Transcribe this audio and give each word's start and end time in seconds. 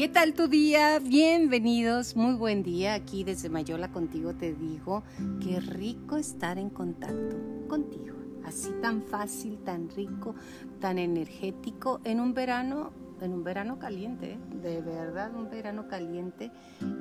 ¿Qué 0.00 0.08
tal 0.08 0.32
tu 0.32 0.48
día? 0.48 0.98
Bienvenidos, 0.98 2.16
muy 2.16 2.32
buen 2.32 2.62
día. 2.62 2.94
Aquí 2.94 3.22
desde 3.22 3.50
Mayola 3.50 3.92
contigo 3.92 4.32
te 4.32 4.54
digo, 4.54 5.02
qué 5.42 5.60
rico 5.60 6.16
estar 6.16 6.56
en 6.56 6.70
contacto 6.70 7.36
contigo. 7.68 8.16
Así 8.42 8.70
tan 8.80 9.02
fácil, 9.02 9.58
tan 9.58 9.90
rico, 9.90 10.34
tan 10.80 10.96
energético 10.96 12.00
en 12.04 12.18
un 12.18 12.32
verano, 12.32 12.92
en 13.20 13.34
un 13.34 13.44
verano 13.44 13.78
caliente, 13.78 14.32
¿eh? 14.32 14.38
de 14.62 14.80
verdad 14.80 15.34
un 15.36 15.50
verano 15.50 15.86
caliente. 15.86 16.50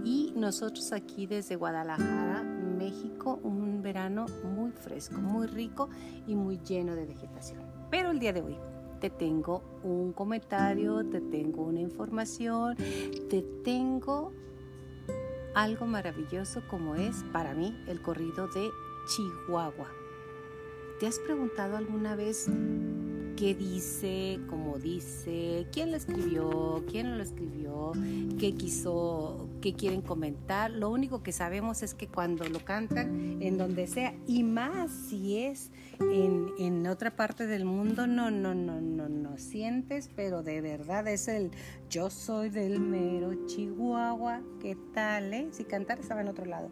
Y 0.04 0.34
nosotros 0.36 0.92
aquí 0.92 1.26
desde 1.26 1.56
Guadalajara, 1.56 2.44
México, 2.44 3.40
un 3.44 3.82
verano 3.82 4.26
muy 4.44 4.72
fresco, 4.72 5.22
muy 5.22 5.48
rico 5.48 5.88
y 6.28 6.36
muy 6.36 6.60
lleno 6.60 6.96
de 6.96 7.06
vegetación. 7.06 7.62
Pero 7.90 8.12
el 8.12 8.20
día 8.20 8.34
de 8.34 8.42
hoy 8.42 8.58
te 9.00 9.10
tengo 9.10 9.64
un 9.84 10.12
comentario, 10.14 11.06
te 11.06 11.22
tengo 11.22 11.64
una 11.64 11.80
información, 11.80 12.76
te 13.30 13.42
tengo 13.64 14.32
algo 15.56 15.86
maravilloso 15.86 16.62
como 16.70 16.96
es 16.96 17.24
para 17.32 17.54
mí 17.54 17.76
el 17.88 18.02
corrido 18.02 18.48
de 18.48 18.70
Chihuahua. 19.08 19.88
¿Te 21.00 21.08
has 21.08 21.18
preguntado 21.20 21.78
alguna 21.78 22.16
vez 22.16 22.48
qué 23.40 23.56
dice, 23.56 24.38
cómo 24.50 24.78
dice, 24.80 25.66
quién 25.72 25.92
lo 25.92 25.98
escribió, 25.98 26.84
quién 26.92 27.12
no 27.12 27.16
lo 27.16 27.24
escribió, 27.24 27.94
qué 28.38 28.54
quiso, 28.54 29.48
qué 29.62 29.74
quieren 29.74 30.02
comentar. 30.02 30.72
Lo 30.72 30.90
único 30.90 31.24
que 31.24 31.32
sabemos 31.32 31.82
es 31.82 31.94
que 31.94 32.10
cuando 32.10 32.44
lo 32.50 32.60
cantan 32.60 33.42
en 33.42 33.58
donde 33.58 33.88
sea, 33.88 34.14
y 34.28 34.44
más 34.44 34.92
si 34.92 35.38
es 35.38 35.72
en, 36.02 36.50
en 36.60 36.86
otra 36.86 37.16
parte 37.16 37.48
del 37.48 37.64
mundo, 37.64 38.08
no, 38.08 38.30
no, 38.30 38.54
no, 38.54 38.82
no, 38.82 39.08
no 39.08 39.38
sientes, 39.38 40.10
pero 40.14 40.44
de 40.44 40.60
verdad 40.60 41.08
es 41.08 41.30
el 41.30 41.52
yo 41.90 42.10
soy 42.10 42.50
del 42.50 42.82
mero 42.82 43.46
Chihuahua. 43.46 44.42
¿Qué 44.60 44.76
tal, 44.94 45.34
eh? 45.34 45.48
Si 45.52 45.64
cantar 45.64 46.02
estaba 46.02 46.20
en 46.20 46.28
otro 46.28 46.44
lado. 46.44 46.70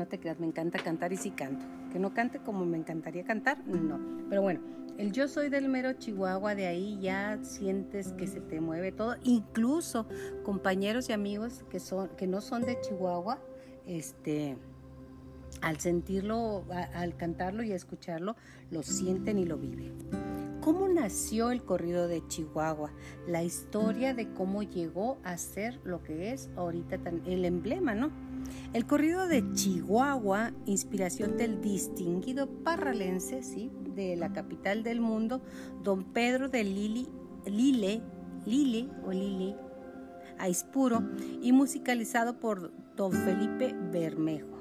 No 0.00 0.08
te 0.08 0.18
creas, 0.18 0.40
me 0.40 0.46
encanta 0.46 0.78
cantar 0.78 1.12
y 1.12 1.18
sí 1.18 1.30
canto. 1.30 1.66
Que 1.92 1.98
no 1.98 2.14
cante 2.14 2.38
como 2.38 2.64
me 2.64 2.78
encantaría 2.78 3.22
cantar, 3.22 3.62
no. 3.66 4.00
Pero 4.30 4.40
bueno, 4.40 4.60
el 4.96 5.12
yo 5.12 5.28
soy 5.28 5.50
del 5.50 5.68
mero 5.68 5.92
Chihuahua, 5.92 6.54
de 6.54 6.68
ahí 6.68 6.98
ya 7.02 7.38
sientes 7.42 8.14
que 8.14 8.26
se 8.26 8.40
te 8.40 8.62
mueve 8.62 8.92
todo. 8.92 9.16
Incluso 9.24 10.06
compañeros 10.42 11.10
y 11.10 11.12
amigos 11.12 11.66
que, 11.68 11.80
son, 11.80 12.08
que 12.16 12.26
no 12.26 12.40
son 12.40 12.62
de 12.62 12.80
Chihuahua, 12.80 13.40
este, 13.86 14.56
al 15.60 15.78
sentirlo, 15.80 16.64
al 16.94 17.14
cantarlo 17.18 17.62
y 17.62 17.72
escucharlo, 17.72 18.36
lo 18.70 18.82
sienten 18.82 19.38
y 19.38 19.44
lo 19.44 19.58
viven. 19.58 19.98
¿Cómo 20.62 20.88
nació 20.88 21.50
el 21.50 21.62
corrido 21.62 22.08
de 22.08 22.26
Chihuahua? 22.26 22.90
La 23.26 23.42
historia 23.42 24.14
de 24.14 24.32
cómo 24.32 24.62
llegó 24.62 25.18
a 25.24 25.36
ser 25.36 25.78
lo 25.84 26.02
que 26.02 26.32
es 26.32 26.48
ahorita 26.56 26.98
el 27.26 27.44
emblema, 27.44 27.94
¿no? 27.94 28.29
El 28.72 28.86
corrido 28.86 29.26
de 29.26 29.52
Chihuahua, 29.52 30.52
inspiración 30.64 31.36
del 31.36 31.60
distinguido 31.60 32.46
parralense, 32.62 33.42
¿sí? 33.42 33.72
de 33.96 34.14
la 34.14 34.32
capital 34.32 34.84
del 34.84 35.00
mundo, 35.00 35.42
don 35.82 36.04
Pedro 36.04 36.48
de 36.48 36.62
Lili, 36.62 37.08
Lile, 37.46 38.00
Lile 38.46 38.88
o 39.04 39.10
Lili 39.10 39.56
Aispuro, 40.38 41.02
y 41.42 41.50
musicalizado 41.50 42.38
por 42.38 42.70
don 42.94 43.12
Felipe 43.12 43.74
Bermejo. 43.90 44.60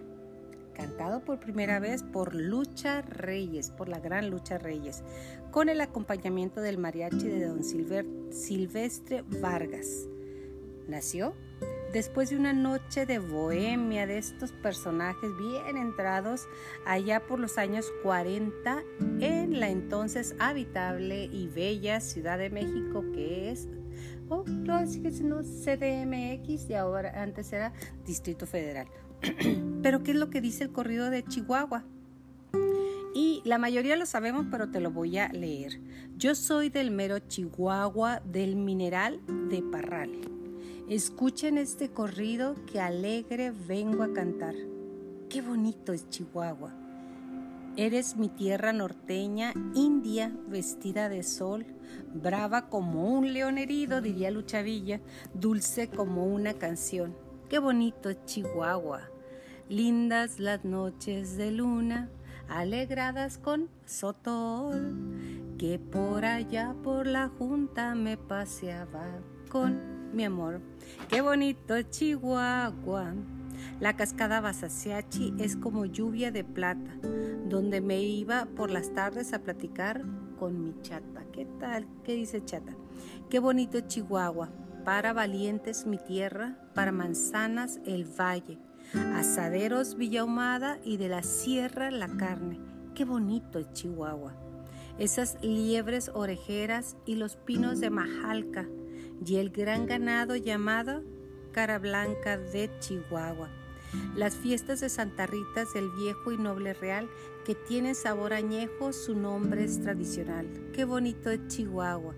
Cantado 0.73 1.23
por 1.23 1.39
primera 1.39 1.79
vez 1.79 2.01
por 2.01 2.33
Lucha 2.33 3.01
Reyes, 3.01 3.69
por 3.69 3.89
la 3.89 3.99
gran 3.99 4.31
Lucha 4.31 4.57
Reyes, 4.57 5.03
con 5.51 5.69
el 5.69 5.81
acompañamiento 5.81 6.61
del 6.61 6.79
mariachi 6.79 7.27
de 7.27 7.45
don 7.45 7.63
Silvestre 7.63 9.23
Vargas. 9.41 10.07
Nació 10.87 11.33
después 11.93 12.29
de 12.29 12.37
una 12.37 12.53
noche 12.53 13.05
de 13.05 13.19
bohemia 13.19 14.05
de 14.05 14.17
estos 14.17 14.51
personajes 14.51 15.29
bien 15.37 15.77
entrados 15.77 16.47
allá 16.85 17.25
por 17.25 17.39
los 17.39 17.57
años 17.57 17.85
40 18.03 18.83
en 19.19 19.59
la 19.59 19.69
entonces 19.69 20.35
habitable 20.39 21.25
y 21.25 21.47
bella 21.47 21.99
Ciudad 21.99 22.37
de 22.37 22.49
México 22.49 23.03
que 23.13 23.51
es 23.51 23.67
oh, 24.29 24.43
no, 24.47 24.85
siendo 24.85 25.41
CDMX 25.41 26.69
y 26.69 26.73
ahora 26.75 27.21
antes 27.21 27.51
era 27.51 27.73
Distrito 28.05 28.45
Federal. 28.45 28.87
pero 29.83 30.03
¿qué 30.03 30.11
es 30.11 30.17
lo 30.17 30.29
que 30.29 30.41
dice 30.41 30.63
el 30.63 30.71
corrido 30.71 31.09
de 31.09 31.23
Chihuahua? 31.23 31.83
Y 33.15 33.41
la 33.43 33.57
mayoría 33.57 33.95
lo 33.95 34.05
sabemos, 34.05 34.45
pero 34.51 34.69
te 34.69 34.79
lo 34.79 34.91
voy 34.91 35.17
a 35.17 35.29
leer. 35.29 35.81
Yo 36.15 36.35
soy 36.35 36.69
del 36.69 36.91
mero 36.91 37.19
Chihuahua, 37.19 38.21
del 38.23 38.55
mineral 38.55 39.19
de 39.49 39.63
Parral 39.63 40.38
Escuchen 40.89 41.59
este 41.59 41.91
corrido 41.91 42.55
que 42.65 42.79
alegre 42.81 43.51
vengo 43.51 44.01
a 44.01 44.11
cantar. 44.11 44.55
Qué 45.29 45.39
bonito 45.39 45.93
es 45.93 46.09
Chihuahua. 46.09 46.73
Eres 47.77 48.17
mi 48.17 48.27
tierra 48.27 48.73
norteña, 48.73 49.53
india, 49.75 50.35
vestida 50.47 51.07
de 51.07 51.21
sol, 51.21 51.67
brava 52.11 52.69
como 52.69 53.13
un 53.13 53.33
león 53.33 53.59
herido, 53.59 54.01
diría 54.01 54.31
Luchavilla, 54.31 54.99
dulce 55.35 55.89
como 55.89 56.25
una 56.25 56.55
canción. 56.55 57.15
Qué 57.49 57.59
bonito 57.59 58.09
es 58.09 58.25
Chihuahua. 58.25 59.11
Lindas 59.69 60.39
las 60.39 60.65
noches 60.65 61.37
de 61.37 61.51
luna, 61.51 62.09
alegradas 62.47 63.37
con 63.37 63.69
sotol, 63.85 64.97
que 65.59 65.77
por 65.77 66.25
allá 66.25 66.73
por 66.83 67.05
la 67.05 67.29
junta 67.29 67.93
me 67.93 68.17
paseaba 68.17 69.05
con 69.51 69.98
mi 70.13 70.23
amor. 70.23 70.61
Qué 71.07 71.21
bonito 71.21 71.81
Chihuahua. 71.81 73.13
La 73.79 73.95
cascada 73.95 74.41
Basasiachi 74.41 75.33
es 75.39 75.55
como 75.55 75.85
lluvia 75.85 76.31
de 76.31 76.43
plata, 76.43 76.91
donde 77.47 77.81
me 77.81 78.01
iba 78.01 78.45
por 78.45 78.71
las 78.71 78.93
tardes 78.93 79.33
a 79.33 79.39
platicar 79.39 80.03
con 80.39 80.63
mi 80.63 80.73
chata. 80.81 81.23
¿Qué 81.31 81.45
tal? 81.59 81.87
¿Qué 82.03 82.13
dice 82.13 82.43
chata? 82.43 82.73
Qué 83.29 83.39
bonito 83.39 83.79
Chihuahua. 83.81 84.49
Para 84.85 85.13
valientes 85.13 85.85
mi 85.85 85.97
tierra, 85.97 86.57
para 86.73 86.91
manzanas 86.91 87.79
el 87.85 88.05
valle, 88.05 88.57
asaderos 89.13 89.95
Villahumada 89.95 90.79
y 90.83 90.97
de 90.97 91.09
la 91.09 91.21
sierra 91.21 91.91
la 91.91 92.07
carne. 92.07 92.59
Qué 92.95 93.05
bonito 93.05 93.61
Chihuahua. 93.73 94.33
Esas 94.97 95.37
liebres 95.41 96.09
orejeras 96.13 96.97
y 97.05 97.15
los 97.15 97.35
pinos 97.35 97.79
de 97.79 97.89
Majalca 97.89 98.67
y 99.25 99.37
el 99.37 99.49
gran 99.49 99.85
ganado 99.85 100.35
llamado 100.35 101.03
Cara 101.51 101.79
Blanca 101.79 102.37
de 102.37 102.69
Chihuahua. 102.79 103.49
Las 104.15 104.35
fiestas 104.35 104.81
de 104.81 104.89
Santa 104.89 105.25
Rita 105.25 105.65
del 105.73 105.89
viejo 105.91 106.31
y 106.31 106.37
noble 106.37 106.73
real 106.73 107.09
que 107.43 107.55
tienen 107.55 107.95
sabor 107.95 108.33
añejo, 108.33 108.93
su 108.93 109.15
nombre 109.15 109.63
es 109.63 109.81
tradicional. 109.81 110.47
Qué 110.73 110.85
bonito 110.85 111.31
es 111.31 111.47
Chihuahua. 111.47 112.13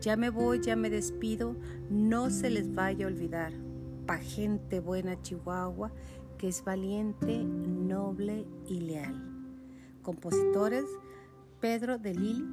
Ya 0.00 0.16
me 0.16 0.28
voy, 0.28 0.60
ya 0.60 0.76
me 0.76 0.90
despido, 0.90 1.56
no 1.88 2.28
se 2.28 2.50
les 2.50 2.74
vaya 2.74 3.06
a 3.06 3.08
olvidar. 3.08 3.52
Pa' 4.06 4.18
gente 4.18 4.80
buena 4.80 5.20
Chihuahua, 5.22 5.92
que 6.36 6.48
es 6.48 6.62
valiente, 6.62 7.42
noble 7.42 8.46
y 8.68 8.80
leal. 8.80 9.14
Compositores 10.02 10.84
Pedro 11.60 11.96
de 11.96 12.14
Lille, 12.14 12.44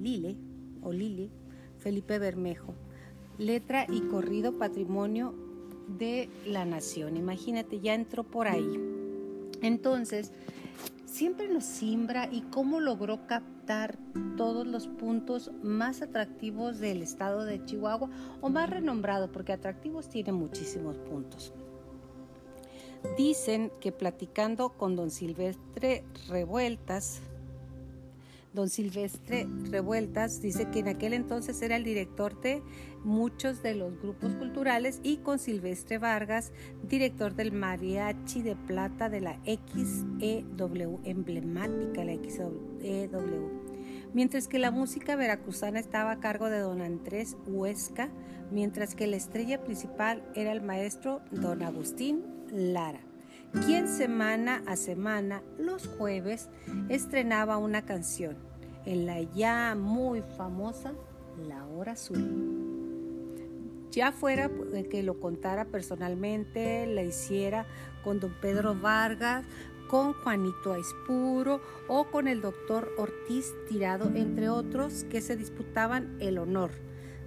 Lile 0.00 0.36
o 0.82 0.92
Lili, 0.92 1.32
Felipe 1.78 2.20
Bermejo 2.20 2.85
letra 3.38 3.86
y 3.88 4.00
corrido 4.02 4.58
patrimonio 4.58 5.34
de 5.88 6.28
la 6.46 6.64
nación. 6.64 7.16
Imagínate, 7.16 7.80
ya 7.80 7.94
entró 7.94 8.24
por 8.24 8.48
ahí. 8.48 8.80
Entonces, 9.62 10.32
siempre 11.04 11.48
nos 11.48 11.64
simbra 11.64 12.28
y 12.30 12.42
cómo 12.42 12.80
logró 12.80 13.26
captar 13.26 13.98
todos 14.36 14.66
los 14.66 14.86
puntos 14.86 15.50
más 15.62 16.02
atractivos 16.02 16.78
del 16.78 17.02
estado 17.02 17.44
de 17.44 17.64
Chihuahua 17.64 18.10
o 18.40 18.48
más 18.48 18.68
renombrado, 18.68 19.32
porque 19.32 19.52
atractivos 19.52 20.08
tiene 20.08 20.32
muchísimos 20.32 20.96
puntos. 20.98 21.52
Dicen 23.16 23.70
que 23.80 23.92
platicando 23.92 24.70
con 24.70 24.96
don 24.96 25.10
Silvestre 25.10 26.04
Revueltas, 26.28 27.20
Don 28.56 28.70
Silvestre 28.70 29.46
Revueltas 29.70 30.40
dice 30.40 30.70
que 30.70 30.78
en 30.78 30.88
aquel 30.88 31.12
entonces 31.12 31.60
era 31.60 31.76
el 31.76 31.84
director 31.84 32.40
de 32.40 32.62
muchos 33.04 33.62
de 33.62 33.74
los 33.74 34.00
grupos 34.00 34.34
culturales 34.34 34.98
y 35.02 35.18
con 35.18 35.38
Silvestre 35.38 35.98
Vargas, 35.98 36.52
director 36.82 37.34
del 37.34 37.52
Mariachi 37.52 38.40
de 38.40 38.56
Plata 38.56 39.10
de 39.10 39.20
la 39.20 39.38
XEW, 39.44 41.00
emblemática 41.04 42.02
la 42.02 42.14
XEW. 42.14 43.50
Mientras 44.14 44.48
que 44.48 44.58
la 44.58 44.70
música 44.70 45.16
veracruzana 45.16 45.78
estaba 45.78 46.12
a 46.12 46.20
cargo 46.20 46.48
de 46.48 46.60
don 46.60 46.80
Andrés 46.80 47.36
Huesca, 47.46 48.08
mientras 48.50 48.94
que 48.94 49.06
la 49.06 49.16
estrella 49.16 49.62
principal 49.62 50.24
era 50.34 50.52
el 50.52 50.62
maestro 50.62 51.20
don 51.30 51.62
Agustín 51.62 52.24
Lara 52.50 53.00
quien 53.64 53.88
semana 53.88 54.62
a 54.66 54.76
semana, 54.76 55.42
los 55.58 55.86
jueves, 55.86 56.50
estrenaba 56.88 57.56
una 57.56 57.86
canción 57.86 58.45
en 58.86 59.04
la 59.06 59.20
ya 59.20 59.76
muy 59.78 60.22
famosa 60.36 60.94
La 61.46 61.66
Hora 61.66 61.92
Azul. 61.92 62.54
ya 63.90 64.12
fuera 64.12 64.50
que 64.90 65.02
lo 65.02 65.20
contara 65.20 65.66
personalmente, 65.66 66.86
la 66.86 67.02
hiciera 67.02 67.66
con 68.04 68.20
don 68.20 68.32
Pedro 68.40 68.74
Vargas, 68.74 69.44
con 69.88 70.12
Juanito 70.12 70.72
Aispuro 70.72 71.60
o 71.88 72.04
con 72.04 72.28
el 72.28 72.40
doctor 72.40 72.92
Ortiz 72.98 73.54
Tirado, 73.68 74.10
entre 74.14 74.48
otros, 74.48 75.04
que 75.04 75.20
se 75.20 75.36
disputaban 75.36 76.16
el 76.20 76.38
honor 76.38 76.70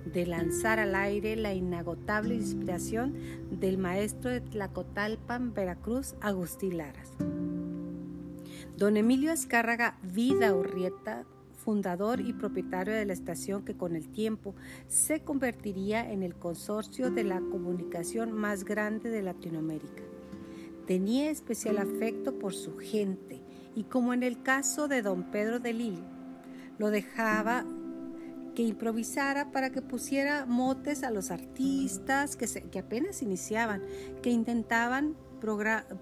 de 0.06 0.26
lanzar 0.26 0.80
al 0.80 0.96
aire 0.96 1.36
la 1.36 1.54
inagotable 1.54 2.36
inspiración 2.36 3.16
del 3.52 3.78
maestro 3.78 4.30
de 4.30 4.42
Tlacotalpan, 4.42 5.54
Veracruz, 5.54 6.16
Agustín 6.22 6.78
Laras. 6.78 7.12
Don 8.78 8.98
Emilio 8.98 9.32
Azcárraga 9.32 9.98
Vida 10.02 10.54
Urrieta, 10.56 11.26
fundador 11.70 12.20
y 12.20 12.34
propietario 12.34 12.96
de 12.96 13.06
la 13.06 13.14
estación 13.14 13.64
que 13.64 13.78
con 13.78 13.96
el 13.96 14.10
tiempo 14.10 14.56
se 14.88 15.20
convertiría 15.20 16.12
en 16.12 16.24
el 16.24 16.34
consorcio 16.34 17.12
de 17.12 17.24
la 17.24 17.42
comunicación 17.42 18.32
más 18.32 18.64
grande 18.64 19.12
de 19.12 19.22
Latinoamérica. 19.22 20.02
Tenía 20.88 21.30
especial 21.30 21.78
afecto 21.78 22.40
por 22.40 22.56
su 22.56 22.76
gente 22.80 23.44
y 23.76 23.84
como 23.84 24.16
en 24.16 24.24
el 24.24 24.42
caso 24.42 24.88
de 24.88 25.04
don 25.04 25.30
Pedro 25.30 25.60
de 25.60 25.74
Lille, 25.74 26.04
lo 26.80 26.90
dejaba 26.90 27.68
que 28.56 28.64
improvisara 28.64 29.52
para 29.52 29.70
que 29.70 29.84
pusiera 29.84 30.48
motes 30.48 31.04
a 31.04 31.12
los 31.12 31.30
artistas 31.30 32.36
que, 32.36 32.48
que 32.48 32.80
apenas 32.80 33.22
iniciaban, 33.22 33.84
que 34.24 34.32
intentaban, 34.32 35.16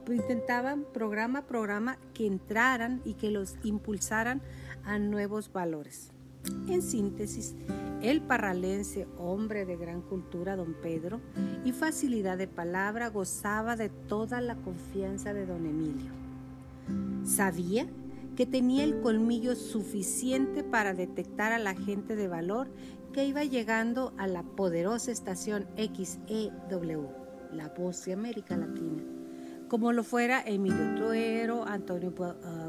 intentaban 0.10 0.86
programa 0.94 1.40
a 1.40 1.46
programa 1.48 1.98
que 2.14 2.28
entraran 2.28 3.02
y 3.06 3.14
que 3.14 3.32
los 3.32 3.56
impulsaran 3.64 4.42
a 4.84 5.00
nuevos 5.00 5.52
valores. 5.52 6.12
En 6.68 6.82
síntesis, 6.82 7.56
el 8.02 8.22
parralense, 8.22 9.08
hombre 9.18 9.66
de 9.66 9.76
gran 9.76 10.02
cultura, 10.02 10.56
don 10.56 10.76
Pedro, 10.82 11.20
y 11.66 11.72
facilidad 11.72 12.38
de 12.38 12.48
palabra, 12.48 13.10
gozaba 13.10 13.76
de 13.76 13.90
toda 13.90 14.40
la 14.40 14.56
confianza 14.56 15.34
de 15.34 15.46
don 15.46 15.66
Emilio. 15.66 16.12
Sabía 17.26 17.88
que 18.36 18.46
tenía 18.46 18.84
el 18.84 19.02
colmillo 19.02 19.56
suficiente 19.56 20.64
para 20.64 20.94
detectar 20.94 21.52
a 21.52 21.60
la 21.60 21.74
gente 21.74 22.16
de 22.16 22.28
valor 22.28 22.68
que 23.12 23.26
iba 23.26 23.44
llegando 23.44 24.14
a 24.18 24.28
la 24.28 24.44
poderosa 24.44 25.12
estación 25.12 25.66
XEW, 25.76 27.10
la 27.52 27.70
voz 27.70 28.06
de 28.06 28.14
América 28.14 28.56
Latina, 28.56 29.04
como 29.68 29.92
lo 29.94 30.04
fuera 30.04 30.42
Emilio 30.46 30.96
Truero, 30.96 31.66
Antonio 31.66 32.14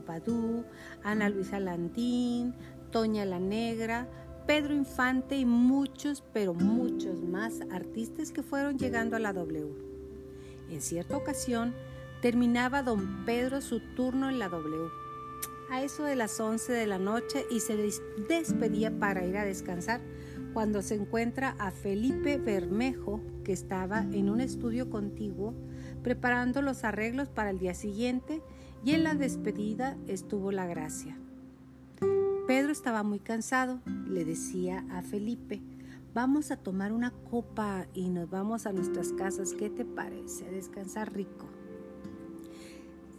Badú, 0.07 0.65
Ana 1.03 1.29
Luisa 1.29 1.61
Landín, 1.61 2.55
Toña 2.91 3.25
la 3.25 3.39
Negra, 3.39 4.09
Pedro 4.47 4.75
Infante 4.75 5.37
y 5.37 5.45
muchos, 5.45 6.25
pero 6.33 6.55
muchos 6.55 7.23
más 7.23 7.61
artistas 7.71 8.33
que 8.33 8.43
fueron 8.43 8.79
llegando 8.79 9.17
a 9.17 9.19
la 9.21 9.33
W. 9.33 9.75
En 10.71 10.81
cierta 10.81 11.17
ocasión, 11.17 11.75
terminaba 12.23 12.83
don 12.83 13.25
Pedro 13.25 13.61
su 13.61 13.81
turno 13.95 14.29
en 14.29 14.39
la 14.39 14.49
W 14.49 15.09
a 15.71 15.83
eso 15.83 16.05
de 16.05 16.17
las 16.17 16.41
11 16.41 16.73
de 16.73 16.87
la 16.87 16.99
noche 16.99 17.45
y 17.51 17.61
se 17.61 17.77
despedía 18.29 18.99
para 18.99 19.25
ir 19.25 19.37
a 19.37 19.45
descansar 19.45 20.01
cuando 20.53 20.83
se 20.83 20.95
encuentra 20.95 21.55
a 21.59 21.71
Felipe 21.71 22.39
Bermejo, 22.39 23.21
que 23.45 23.53
estaba 23.53 24.01
en 24.13 24.31
un 24.31 24.41
estudio 24.41 24.89
contiguo 24.91 25.55
preparando 26.09 26.63
los 26.63 26.85
arreglos 26.85 27.29
para 27.29 27.51
el 27.51 27.59
día 27.59 27.75
siguiente 27.75 28.41
y 28.83 28.93
en 28.93 29.05
la 29.05 29.15
despedida 29.15 29.95
estuvo 30.07 30.51
la 30.53 30.65
gracia. 30.65 31.19
Pedro 32.47 32.73
estaba 32.73 33.03
muy 33.03 33.19
cansado, 33.19 33.83
le 34.07 34.25
decía 34.25 34.87
a 34.91 35.03
Felipe, 35.03 35.61
vamos 36.15 36.51
a 36.51 36.57
tomar 36.57 36.93
una 36.93 37.11
copa 37.31 37.89
y 37.93 38.09
nos 38.09 38.31
vamos 38.31 38.65
a 38.65 38.73
nuestras 38.73 39.13
casas, 39.13 39.53
¿qué 39.53 39.69
te 39.69 39.85
parece? 39.85 40.51
Descansar 40.51 41.13
rico. 41.13 41.45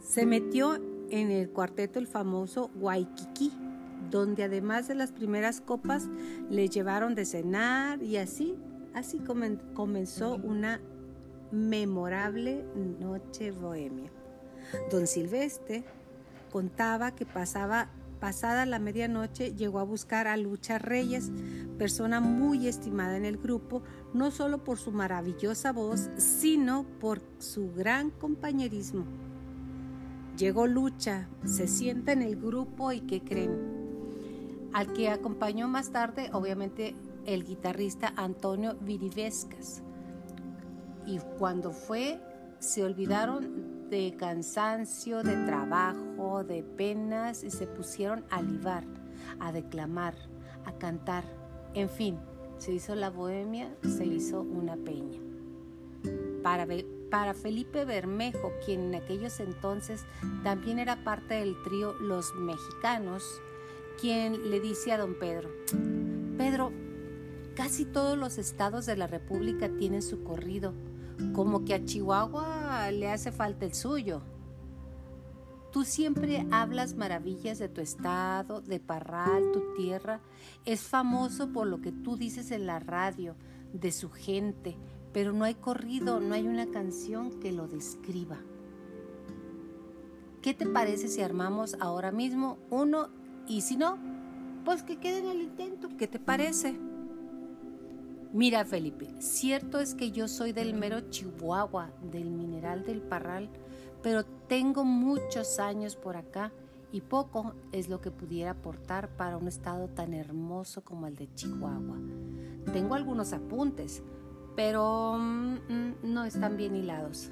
Se 0.03 0.25
metió 0.25 0.73
en 1.11 1.29
el 1.29 1.51
cuarteto 1.51 1.99
el 1.99 2.07
famoso 2.07 2.71
Waikiki, 2.73 3.51
donde 4.09 4.45
además 4.45 4.87
de 4.87 4.95
las 4.95 5.11
primeras 5.11 5.61
copas 5.61 6.07
le 6.49 6.69
llevaron 6.69 7.13
de 7.13 7.25
cenar 7.25 8.01
y 8.01 8.17
así, 8.17 8.55
así 8.95 9.19
comenzó 9.75 10.37
una 10.37 10.81
memorable 11.51 12.65
noche 12.99 13.51
bohemia. 13.51 14.11
Don 14.91 15.07
Silvestre 15.07 15.83
contaba 16.51 17.15
que 17.15 17.25
pasada 17.25 18.65
la 18.65 18.79
medianoche 18.79 19.55
llegó 19.55 19.79
a 19.79 19.83
buscar 19.83 20.27
a 20.27 20.37
Lucha 20.37 20.77
Reyes, 20.77 21.31
persona 21.77 22.19
muy 22.19 22.67
estimada 22.67 23.17
en 23.17 23.25
el 23.25 23.37
grupo, 23.37 23.81
no 24.13 24.31
solo 24.31 24.63
por 24.63 24.77
su 24.77 24.91
maravillosa 24.91 25.71
voz, 25.71 26.09
sino 26.17 26.85
por 26.99 27.21
su 27.39 27.71
gran 27.73 28.09
compañerismo. 28.11 29.05
Llegó 30.37 30.67
Lucha, 30.67 31.27
se 31.45 31.67
sienta 31.67 32.11
en 32.11 32.21
el 32.21 32.35
grupo 32.35 32.91
y 32.91 33.01
¿qué 33.01 33.21
creen? 33.21 34.69
Al 34.73 34.93
que 34.93 35.09
acompañó 35.09 35.67
más 35.67 35.91
tarde, 35.91 36.29
obviamente, 36.31 36.95
el 37.25 37.43
guitarrista 37.43 38.13
Antonio 38.15 38.75
Virivescas. 38.79 39.83
Y 41.09 41.17
cuando 41.39 41.71
fue, 41.71 42.19
se 42.59 42.83
olvidaron 42.83 43.89
de 43.89 44.15
cansancio, 44.15 45.23
de 45.23 45.35
trabajo, 45.47 46.43
de 46.43 46.61
penas 46.61 47.43
y 47.43 47.49
se 47.49 47.65
pusieron 47.65 48.23
a 48.29 48.43
libar, 48.43 48.83
a 49.39 49.51
declamar, 49.51 50.13
a 50.65 50.73
cantar. 50.73 51.23
En 51.73 51.89
fin, 51.89 52.19
se 52.59 52.73
hizo 52.73 52.93
la 52.93 53.09
bohemia, 53.09 53.75
se 53.81 54.05
hizo 54.05 54.41
una 54.41 54.77
peña. 54.77 55.19
Para 56.43 56.67
para 57.09 57.33
Felipe 57.33 57.85
Bermejo, 57.85 58.51
quien 58.63 58.93
en 58.93 59.01
aquellos 59.01 59.39
entonces 59.39 60.05
también 60.43 60.77
era 60.77 61.03
parte 61.03 61.33
del 61.33 61.55
trío 61.63 61.95
Los 61.95 62.35
Mexicanos, 62.35 63.23
quien 63.99 64.51
le 64.51 64.59
dice 64.59 64.91
a 64.91 64.99
don 64.99 65.15
Pedro, 65.15 65.49
Pedro, 66.37 66.71
casi 67.55 67.85
todos 67.85 68.15
los 68.15 68.37
estados 68.37 68.85
de 68.85 68.95
la 68.95 69.07
República 69.07 69.69
tienen 69.69 70.03
su 70.03 70.23
corrido, 70.23 70.73
como 71.33 71.65
que 71.65 71.73
a 71.73 71.83
Chihuahua 71.83 72.91
le 72.91 73.09
hace 73.09 73.31
falta 73.31 73.65
el 73.65 73.73
suyo. 73.73 74.21
Tú 75.71 75.83
siempre 75.83 76.47
hablas 76.51 76.95
maravillas 76.95 77.59
de 77.59 77.69
tu 77.69 77.81
estado, 77.81 78.61
de 78.61 78.79
Parral, 78.79 79.51
tu 79.53 79.73
tierra. 79.75 80.19
Es 80.65 80.81
famoso 80.81 81.49
por 81.53 81.67
lo 81.67 81.79
que 81.79 81.91
tú 81.91 82.17
dices 82.17 82.49
en 82.51 82.65
la 82.65 82.79
radio, 82.79 83.35
de 83.73 83.91
su 83.91 84.09
gente, 84.09 84.75
pero 85.13 85.31
no 85.31 85.45
hay 85.45 85.53
corrido, 85.55 86.19
no 86.19 86.33
hay 86.33 86.47
una 86.47 86.71
canción 86.71 87.39
que 87.39 87.51
lo 87.51 87.67
describa. 87.67 88.37
¿Qué 90.41 90.53
te 90.53 90.65
parece 90.65 91.07
si 91.07 91.21
armamos 91.21 91.75
ahora 91.79 92.11
mismo 92.11 92.57
uno 92.69 93.09
y 93.47 93.61
si 93.61 93.77
no, 93.77 93.99
pues 94.65 94.83
que 94.83 94.97
quede 94.97 95.19
en 95.19 95.27
el 95.27 95.41
intento? 95.41 95.89
¿Qué 95.97 96.07
te 96.07 96.19
parece? 96.19 96.79
Mira, 98.31 98.63
Felipe, 98.63 99.07
cierto 99.19 99.79
es 99.79 99.95
que 99.95 100.11
yo 100.11 100.27
soy 100.27 100.51
del 100.53 100.75
mero 100.75 101.09
Chihuahua, 101.09 101.89
del 102.11 102.29
mineral 102.29 102.85
del 102.85 103.01
Parral, 103.01 103.49
pero 104.03 104.23
tengo 104.47 104.83
muchos 104.83 105.57
años 105.57 105.95
por 105.95 106.15
acá 106.15 106.51
y 106.91 107.01
poco 107.01 107.53
es 107.71 107.89
lo 107.89 108.01
que 108.01 108.11
pudiera 108.11 108.51
aportar 108.51 109.09
para 109.17 109.37
un 109.37 109.47
estado 109.47 109.87
tan 109.87 110.13
hermoso 110.13 110.83
como 110.83 111.07
el 111.07 111.15
de 111.15 111.33
Chihuahua. 111.33 111.97
Tengo 112.71 112.93
algunos 112.93 113.33
apuntes, 113.33 114.03
pero 114.55 115.17
mm, 115.17 115.53
mm, 115.67 115.95
no 116.03 116.23
están 116.23 116.55
bien 116.55 116.75
hilados. 116.75 117.31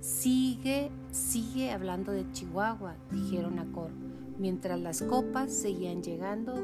Sigue, 0.00 0.90
sigue 1.12 1.70
hablando 1.70 2.10
de 2.10 2.30
Chihuahua, 2.32 2.96
dijeron 3.12 3.60
a 3.60 3.70
coro, 3.70 3.94
mientras 4.36 4.80
las 4.80 5.00
copas 5.00 5.52
seguían 5.52 6.02
llegando 6.02 6.54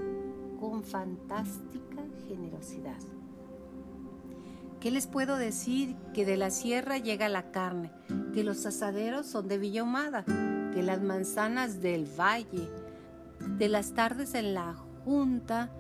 con 0.59 0.83
fantástica 0.83 1.90
generosidad. 2.31 2.99
¿Qué 4.81 4.91
les 4.91 5.07
puedo 5.07 5.37
decir? 5.37 5.97
Que 6.15 6.25
de 6.25 6.37
la 6.37 6.51
sierra 6.51 6.97
llega 6.99 7.29
la 7.29 7.51
carne, 7.51 7.91
que 8.33 8.45
los 8.45 8.65
asaderos 8.65 9.27
son 9.27 9.49
de 9.49 9.59
Villa 9.59 9.85
que 10.73 10.83
las 10.83 11.03
manzanas 11.03 11.81
del 11.81 12.07
valle, 12.19 12.71
de 13.59 13.69
las 13.69 13.95
tardes 13.95 14.35
en 14.35 14.55
la 14.55 14.75
junta, 15.05 15.71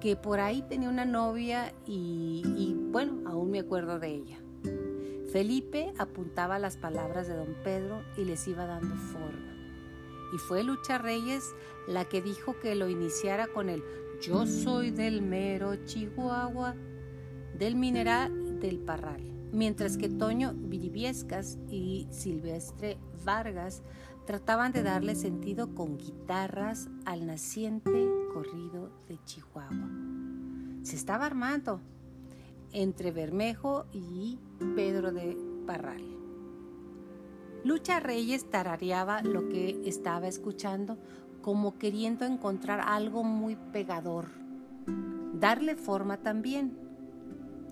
que 0.00 0.16
por 0.16 0.40
ahí 0.40 0.62
tenía 0.62 0.88
una 0.88 1.04
novia 1.04 1.72
y, 1.86 2.76
bueno, 2.90 3.22
aún 3.26 3.50
me 3.50 3.60
acuerdo 3.60 4.00
de 4.00 4.08
ella. 4.08 4.38
Felipe 5.32 5.92
apuntaba 5.98 6.58
las 6.58 6.76
palabras 6.76 7.28
de 7.28 7.36
don 7.36 7.54
Pedro 7.62 8.02
y 8.16 8.24
les 8.24 8.46
iba 8.48 8.66
dando 8.66 8.96
forma. 8.96 9.54
Y 10.34 10.38
fue 10.38 10.64
Lucha 10.64 10.98
Reyes 10.98 11.54
la 11.86 12.04
que 12.04 12.20
dijo 12.20 12.58
que 12.58 12.74
lo 12.74 12.88
iniciara 12.88 13.46
con 13.46 13.68
el 13.68 13.82
Yo 14.20 14.46
soy 14.46 14.90
del 14.90 15.20
mero 15.20 15.76
Chihuahua, 15.84 16.74
del 17.58 17.76
mineral 17.76 18.58
del 18.60 18.78
Parral. 18.78 19.20
Mientras 19.52 19.96
que 19.98 20.08
Toño 20.08 20.54
Viribiescas 20.54 21.58
y 21.68 22.08
Silvestre 22.10 22.98
Vargas 23.24 23.82
trataban 24.26 24.72
de 24.72 24.82
darle 24.82 25.14
sentido 25.14 25.74
con 25.74 25.98
guitarras 25.98 26.88
al 27.04 27.26
naciente 27.26 28.08
corrido 28.32 28.90
de 29.06 29.18
Chihuahua. 29.24 29.90
Se 30.82 30.96
estaba 30.96 31.26
armando. 31.26 31.80
entre 32.72 33.10
Bermejo 33.10 33.86
y 33.92 34.38
Pedro 34.74 35.12
de 35.12 35.36
Parral. 35.66 36.02
Lucha 37.64 38.00
Reyes 38.00 38.50
tarareaba 38.50 39.22
lo 39.22 39.48
que 39.48 39.80
estaba 39.86 40.28
escuchando 40.28 40.98
como 41.46 41.78
queriendo 41.78 42.24
encontrar 42.24 42.80
algo 42.80 43.22
muy 43.22 43.54
pegador, 43.54 44.26
darle 45.34 45.76
forma 45.76 46.16
también. 46.16 46.76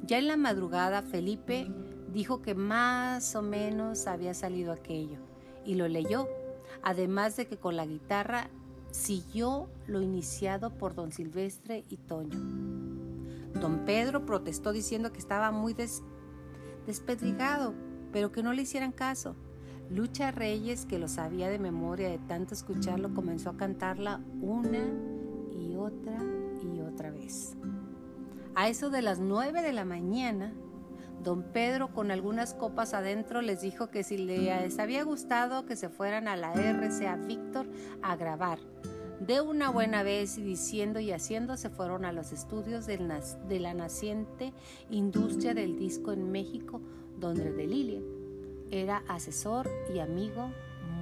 Ya 0.05 0.19
en 0.19 0.29
la 0.29 0.37
madrugada 0.37 1.03
Felipe 1.03 1.67
dijo 2.13 2.41
que 2.41 2.55
más 2.55 3.35
o 3.35 3.43
menos 3.43 4.07
había 4.07 4.33
salido 4.33 4.71
aquello 4.71 5.19
y 5.65 5.75
lo 5.75 5.89
leyó, 5.89 6.29
además 6.85 7.35
de 7.35 7.49
que 7.49 7.57
con 7.57 7.75
la 7.75 7.85
guitarra 7.85 8.49
siguió 8.93 9.69
lo 9.89 10.01
iniciado 10.03 10.71
por 10.71 10.95
don 10.95 11.11
Silvestre 11.11 11.83
y 11.91 11.97
Toño. 11.97 12.39
Don 13.61 13.85
Pedro 13.85 14.25
protestó 14.25 14.71
diciendo 14.71 15.13
que 15.13 15.19
estaba 15.19 15.51
muy 15.51 15.75
despedrigado, 16.87 17.75
pero 18.13 18.31
que 18.31 18.45
no 18.45 18.53
le 18.53 18.63
hicieran 18.63 18.93
caso. 18.93 19.35
Lucha 19.91 20.31
Reyes, 20.31 20.87
que 20.87 20.99
lo 20.99 21.09
sabía 21.09 21.49
de 21.49 21.59
memoria 21.59 22.09
de 22.09 22.19
tanto 22.19 22.55
escucharlo, 22.55 23.15
comenzó 23.15 23.51
a 23.51 23.57
cantarla 23.57 24.21
una 24.41 24.81
y 25.53 25.77
otra 25.77 26.19
y 26.63 26.81
otra 26.81 27.11
vez. 27.11 27.57
A 28.55 28.69
eso 28.69 28.89
de 28.89 29.03
las 29.03 29.19
nueve 29.19 29.63
de 29.63 29.73
la 29.73 29.85
mañana, 29.85 30.53
don 31.23 31.43
Pedro 31.43 31.93
con 31.93 32.11
algunas 32.11 32.55
copas 32.55 32.95
adentro 32.95 33.43
les 33.43 33.61
dijo 33.61 33.89
que 33.89 34.05
si 34.05 34.17
les 34.17 34.79
había 34.79 35.05
gustado 35.05 35.67
que 35.67 35.77
se 35.77 35.89
fueran 35.89 36.29
a 36.29 36.37
la 36.37 36.53
RCA 36.53 37.17
Víctor 37.17 37.67
a 38.03 38.17
grabar. 38.17 38.59
De 39.21 39.41
una 39.41 39.71
buena 39.71 40.03
vez 40.03 40.39
y 40.39 40.43
diciendo 40.43 40.99
y 40.99 41.13
haciendo 41.13 41.57
se 41.57 41.71
fueron 41.71 42.05
a 42.05 42.13
los 42.13 42.33
estudios 42.33 42.87
de 42.87 43.61
la 43.61 43.75
naciente 43.75 44.53
industria 44.91 45.55
del 45.55 45.79
disco 45.79 46.13
en 46.13 46.31
México, 46.33 46.81
donde 47.19 47.53
de 47.53 47.67
Lilia 47.67 48.01
era 48.71 49.03
asesor 49.09 49.69
y 49.95 49.99
amigo 49.99 50.51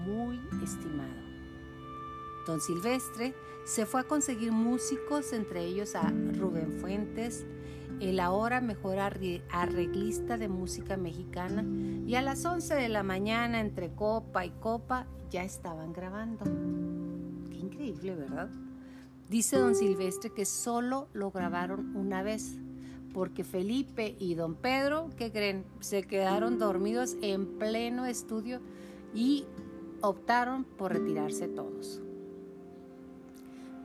muy 0.05 0.41
estimado. 0.63 1.23
Don 2.47 2.61
Silvestre 2.61 3.35
se 3.65 3.87
fue 3.87 4.01
a 4.01 4.05
conseguir 4.05 4.53
músicos, 4.53 5.33
entre 5.33 5.65
ellos 5.65 5.95
a 5.95 6.09
Rubén 6.09 6.73
Fuentes, 6.81 7.47
el 8.01 8.19
ahora 8.19 8.61
mejor 8.61 8.99
arreglista 8.99 10.37
de 10.37 10.49
música 10.49 10.97
mexicana, 10.97 11.65
y 12.07 12.17
a 12.17 12.23
las 12.23 12.45
11 12.45 12.75
de 12.75 12.89
la 12.89 13.05
mañana, 13.05 13.61
entre 13.61 13.93
copa 13.95 14.45
y 14.45 14.51
copa, 14.51 15.07
ya 15.31 15.45
estaban 15.45 15.93
grabando. 15.93 16.45
Qué 17.49 17.59
increíble, 17.59 18.17
¿verdad? 18.17 18.51
Dice 19.31 19.57
don 19.57 19.75
Silvestre 19.77 20.31
que 20.31 20.45
solo 20.45 21.09
lo 21.13 21.31
grabaron 21.31 21.97
una 21.97 22.23
vez, 22.23 22.59
porque 23.13 23.45
Felipe 23.45 24.17
y 24.19 24.35
don 24.35 24.55
Pedro, 24.55 25.11
¿qué 25.17 25.31
creen? 25.31 25.65
Se 25.81 26.03
quedaron 26.03 26.59
dormidos 26.59 27.17
en 27.23 27.59
pleno 27.59 28.07
estudio 28.07 28.61
y 29.15 29.45
optaron 30.01 30.65
por 30.65 30.93
retirarse 30.93 31.49
todos. 31.49 32.01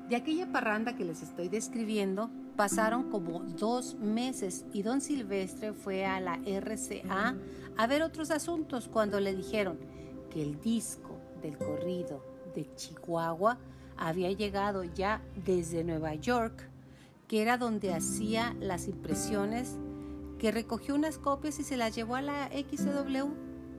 De 0.09 0.15
aquella 0.15 0.51
parranda 0.51 0.95
que 0.95 1.03
les 1.03 1.21
estoy 1.21 1.49
describiendo, 1.49 2.29
pasaron 2.55 3.09
como 3.11 3.41
dos 3.41 3.95
meses 3.95 4.65
y 4.73 4.81
don 4.81 5.01
Silvestre 5.01 5.73
fue 5.73 6.05
a 6.05 6.19
la 6.19 6.39
RCA 6.45 7.35
a 7.77 7.87
ver 7.87 8.01
otros 8.01 8.31
asuntos 8.31 8.87
cuando 8.87 9.19
le 9.19 9.35
dijeron 9.35 9.77
que 10.29 10.41
el 10.41 10.59
disco 10.61 11.17
del 11.41 11.57
corrido 11.57 12.23
de 12.55 12.73
Chihuahua 12.75 13.57
había 13.97 14.31
llegado 14.31 14.83
ya 14.83 15.21
desde 15.45 15.83
Nueva 15.83 16.15
York 16.15 16.69
que 17.27 17.41
era 17.41 17.57
donde 17.57 17.93
hacía 17.93 18.55
las 18.59 18.87
impresiones, 18.87 19.77
que 20.39 20.51
recogió 20.51 20.95
unas 20.95 21.17
copias 21.17 21.59
y 21.59 21.63
se 21.63 21.77
las 21.77 21.95
llevó 21.95 22.15
a 22.15 22.21
la 22.21 22.49
XW, 22.49 23.27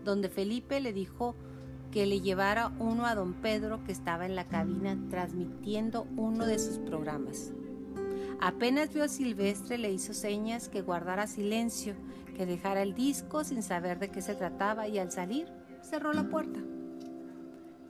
donde 0.04 0.28
Felipe 0.28 0.80
le 0.80 0.92
dijo 0.92 1.34
que 1.90 2.06
le 2.06 2.20
llevara 2.20 2.72
uno 2.78 3.06
a 3.06 3.14
don 3.14 3.34
Pedro 3.34 3.82
que 3.84 3.92
estaba 3.92 4.26
en 4.26 4.36
la 4.36 4.46
cabina 4.46 4.98
transmitiendo 5.08 6.06
uno 6.16 6.44
de 6.46 6.58
sus 6.58 6.78
programas. 6.78 7.52
Apenas 8.40 8.92
vio 8.92 9.04
a 9.04 9.08
Silvestre 9.08 9.78
le 9.78 9.90
hizo 9.90 10.12
señas 10.12 10.68
que 10.68 10.82
guardara 10.82 11.26
silencio, 11.26 11.94
que 12.36 12.46
dejara 12.46 12.82
el 12.82 12.94
disco 12.94 13.42
sin 13.42 13.62
saber 13.62 13.98
de 13.98 14.10
qué 14.10 14.22
se 14.22 14.34
trataba 14.34 14.86
y 14.86 14.98
al 14.98 15.10
salir 15.10 15.48
cerró 15.82 16.12
la 16.12 16.28
puerta. 16.28 16.60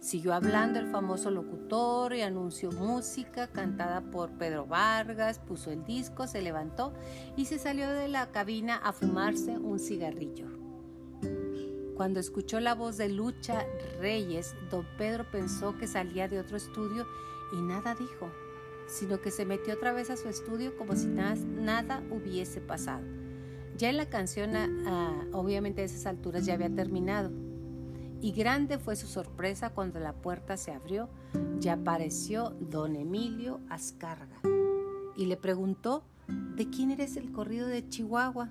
Siguió 0.01 0.33
hablando 0.33 0.79
el 0.79 0.91
famoso 0.91 1.31
locutor 1.31 2.15
y 2.15 2.23
anunció 2.23 2.71
música 2.71 3.49
cantada 3.49 4.01
por 4.01 4.31
Pedro 4.31 4.65
Vargas, 4.65 5.41
puso 5.41 5.73
el 5.73 5.85
disco, 5.85 6.29
se 6.29 6.41
levantó 6.41 6.95
y 7.37 7.47
se 7.47 7.59
salió 7.59 7.91
de 7.91 8.07
la 8.07 8.31
cabina 8.31 8.77
a 8.77 8.93
fumarse 8.93 9.59
un 9.59 9.81
cigarrillo. 9.81 10.47
Cuando 11.97 12.21
escuchó 12.21 12.61
la 12.61 12.77
voz 12.77 12.97
de 12.97 13.09
Lucha 13.09 13.67
Reyes, 13.99 14.55
don 14.71 14.87
Pedro 14.97 15.29
pensó 15.33 15.77
que 15.77 15.89
salía 15.89 16.29
de 16.29 16.39
otro 16.39 16.57
estudio 16.57 17.05
y 17.53 17.61
nada 17.61 17.97
dijo, 17.97 18.31
sino 18.87 19.21
que 19.21 19.33
se 19.33 19.45
metió 19.45 19.75
otra 19.75 19.93
vez 19.93 20.11
a 20.11 20.17
su 20.17 20.29
estudio 20.29 20.77
como 20.77 20.95
si 20.95 21.09
nada, 21.09 22.05
hubiese 22.13 22.61
pasado. 22.61 23.05
Ya 23.77 23.91
en 23.91 23.97
la 23.97 24.09
canción, 24.09 24.53
obviamente 25.33 25.83
a 25.83 25.85
esas 25.87 26.07
alturas 26.07 26.47
ya 26.47 26.55
había 26.55 26.73
terminado 26.73 27.33
y 28.21 28.33
grande 28.33 28.79
fue 28.79 28.97
su 28.97 29.07
sorpresa 29.07 29.71
cuando 29.71 30.01
la 30.01 30.13
puerta 30.13 30.57
se 30.57 30.73
abrió 30.73 31.09
y 31.61 31.69
apareció 31.69 32.51
don 32.61 32.97
Emilio 32.97 33.61
Azcarga 33.69 34.41
y 35.17 35.27
le 35.27 35.37
preguntó 35.37 36.05
¿De 36.29 36.69
quién 36.69 36.91
eres 36.91 37.17
el 37.17 37.33
corrido 37.33 37.69
de 37.69 37.89
Chihuahua? 37.89 38.51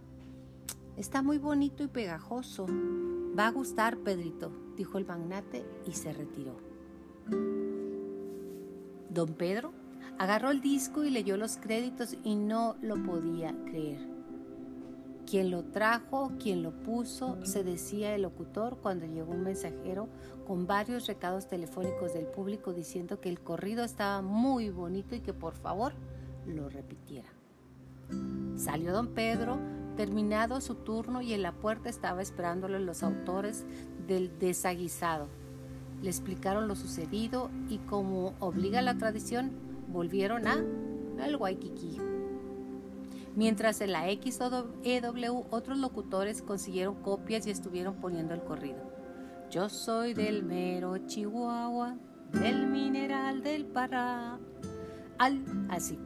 Está 0.95 1.21
muy 1.21 1.37
bonito 1.37 1.83
y 1.83 1.87
pegajoso. 1.87 2.65
Va 3.37 3.47
a 3.47 3.51
gustar, 3.51 3.97
Pedrito, 3.97 4.51
dijo 4.75 4.97
el 4.97 5.05
magnate 5.05 5.63
y 5.85 5.91
se 5.91 6.11
retiró. 6.11 6.57
Don 9.09 9.33
Pedro 9.33 9.73
agarró 10.17 10.49
el 10.49 10.61
disco 10.61 11.03
y 11.03 11.11
leyó 11.11 11.37
los 11.37 11.57
créditos 11.57 12.17
y 12.23 12.35
no 12.35 12.77
lo 12.81 12.95
podía 13.03 13.53
creer. 13.65 14.16
Quien 15.29 15.51
lo 15.51 15.65
trajo, 15.65 16.31
quien 16.39 16.63
lo 16.63 16.71
puso, 16.71 17.37
se 17.43 17.65
decía 17.65 18.15
el 18.15 18.21
locutor 18.21 18.77
cuando 18.77 19.05
llegó 19.05 19.33
un 19.33 19.43
mensajero 19.43 20.07
con 20.47 20.67
varios 20.67 21.05
recados 21.05 21.47
telefónicos 21.47 22.13
del 22.13 22.27
público 22.27 22.73
diciendo 22.73 23.19
que 23.19 23.27
el 23.27 23.41
corrido 23.41 23.83
estaba 23.83 24.21
muy 24.21 24.69
bonito 24.69 25.15
y 25.15 25.19
que 25.19 25.33
por 25.33 25.53
favor 25.53 25.91
lo 26.45 26.69
repitiera. 26.69 27.27
Salió 28.55 28.93
don 28.93 29.09
Pedro, 29.09 29.59
terminado 29.97 30.61
su 30.61 30.75
turno 30.75 31.21
y 31.21 31.33
en 31.33 31.41
la 31.41 31.51
puerta 31.51 31.89
estaba 31.89 32.21
esperándole 32.21 32.79
los 32.79 33.03
autores 33.03 33.65
del 34.07 34.39
desaguisado. 34.39 35.27
Le 36.01 36.09
explicaron 36.09 36.69
lo 36.69 36.75
sucedido 36.75 37.49
y 37.67 37.79
como 37.79 38.33
obliga 38.39 38.81
la 38.81 38.97
tradición, 38.97 39.51
volvieron 39.89 40.47
a 40.47 40.63
al 41.21 41.35
Waikiki. 41.35 42.16
Mientras 43.37 43.79
en 43.81 43.91
la 43.91 44.05
XEW 44.09 45.45
otros 45.51 45.77
locutores 45.77 46.41
consiguieron 46.41 46.95
copias 47.03 47.45
y 47.45 47.51
estuvieron 47.51 47.97
poniendo 47.97 48.33
el 48.33 48.41
corrido. 48.41 48.79
Yo 49.51 49.69
soy 49.69 50.15
del 50.15 50.41
mero 50.41 50.97
Chihuahua, 51.05 51.97
del 52.31 52.65
mineral 52.65 53.43
del 53.43 53.67
Pará. 53.67 54.39
Al, 55.19 55.45
así. 55.69 55.99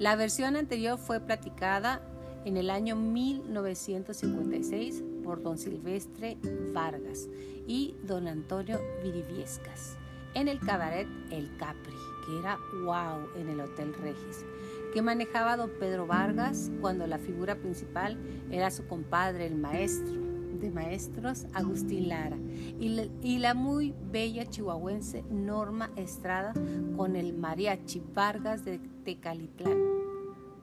La 0.00 0.16
versión 0.16 0.56
anterior 0.56 0.98
fue 0.98 1.20
platicada 1.20 2.02
en 2.44 2.56
el 2.56 2.70
año 2.70 2.96
1956 2.96 5.04
por 5.22 5.44
don 5.44 5.58
Silvestre 5.58 6.36
Vargas 6.72 7.28
y 7.68 7.94
don 8.02 8.26
Antonio 8.26 8.80
Viriviescas 9.04 9.96
en 10.34 10.48
el 10.48 10.58
cabaret 10.58 11.06
El 11.30 11.56
Capri, 11.58 11.94
que 12.26 12.40
era 12.40 12.58
wow 12.84 13.28
en 13.36 13.50
el 13.50 13.60
Hotel 13.60 13.94
Regis 13.94 14.44
que 14.92 15.02
manejaba 15.02 15.56
don 15.56 15.70
Pedro 15.78 16.06
Vargas 16.06 16.70
cuando 16.80 17.06
la 17.06 17.18
figura 17.18 17.56
principal 17.56 18.18
era 18.50 18.70
su 18.70 18.86
compadre, 18.86 19.46
el 19.46 19.56
maestro 19.56 20.26
de 20.56 20.70
maestros, 20.70 21.46
Agustín 21.52 22.08
Lara, 22.08 22.38
y 22.80 23.38
la, 23.38 23.54
muy 23.54 23.94
bella 24.10 24.46
chihuahuense 24.46 25.22
Norma 25.30 25.90
Estrada 25.96 26.54
con 26.96 27.16
el 27.16 27.34
mariachi 27.34 28.02
Vargas 28.14 28.64
de 28.64 28.78
Tecalitlán. 29.04 29.78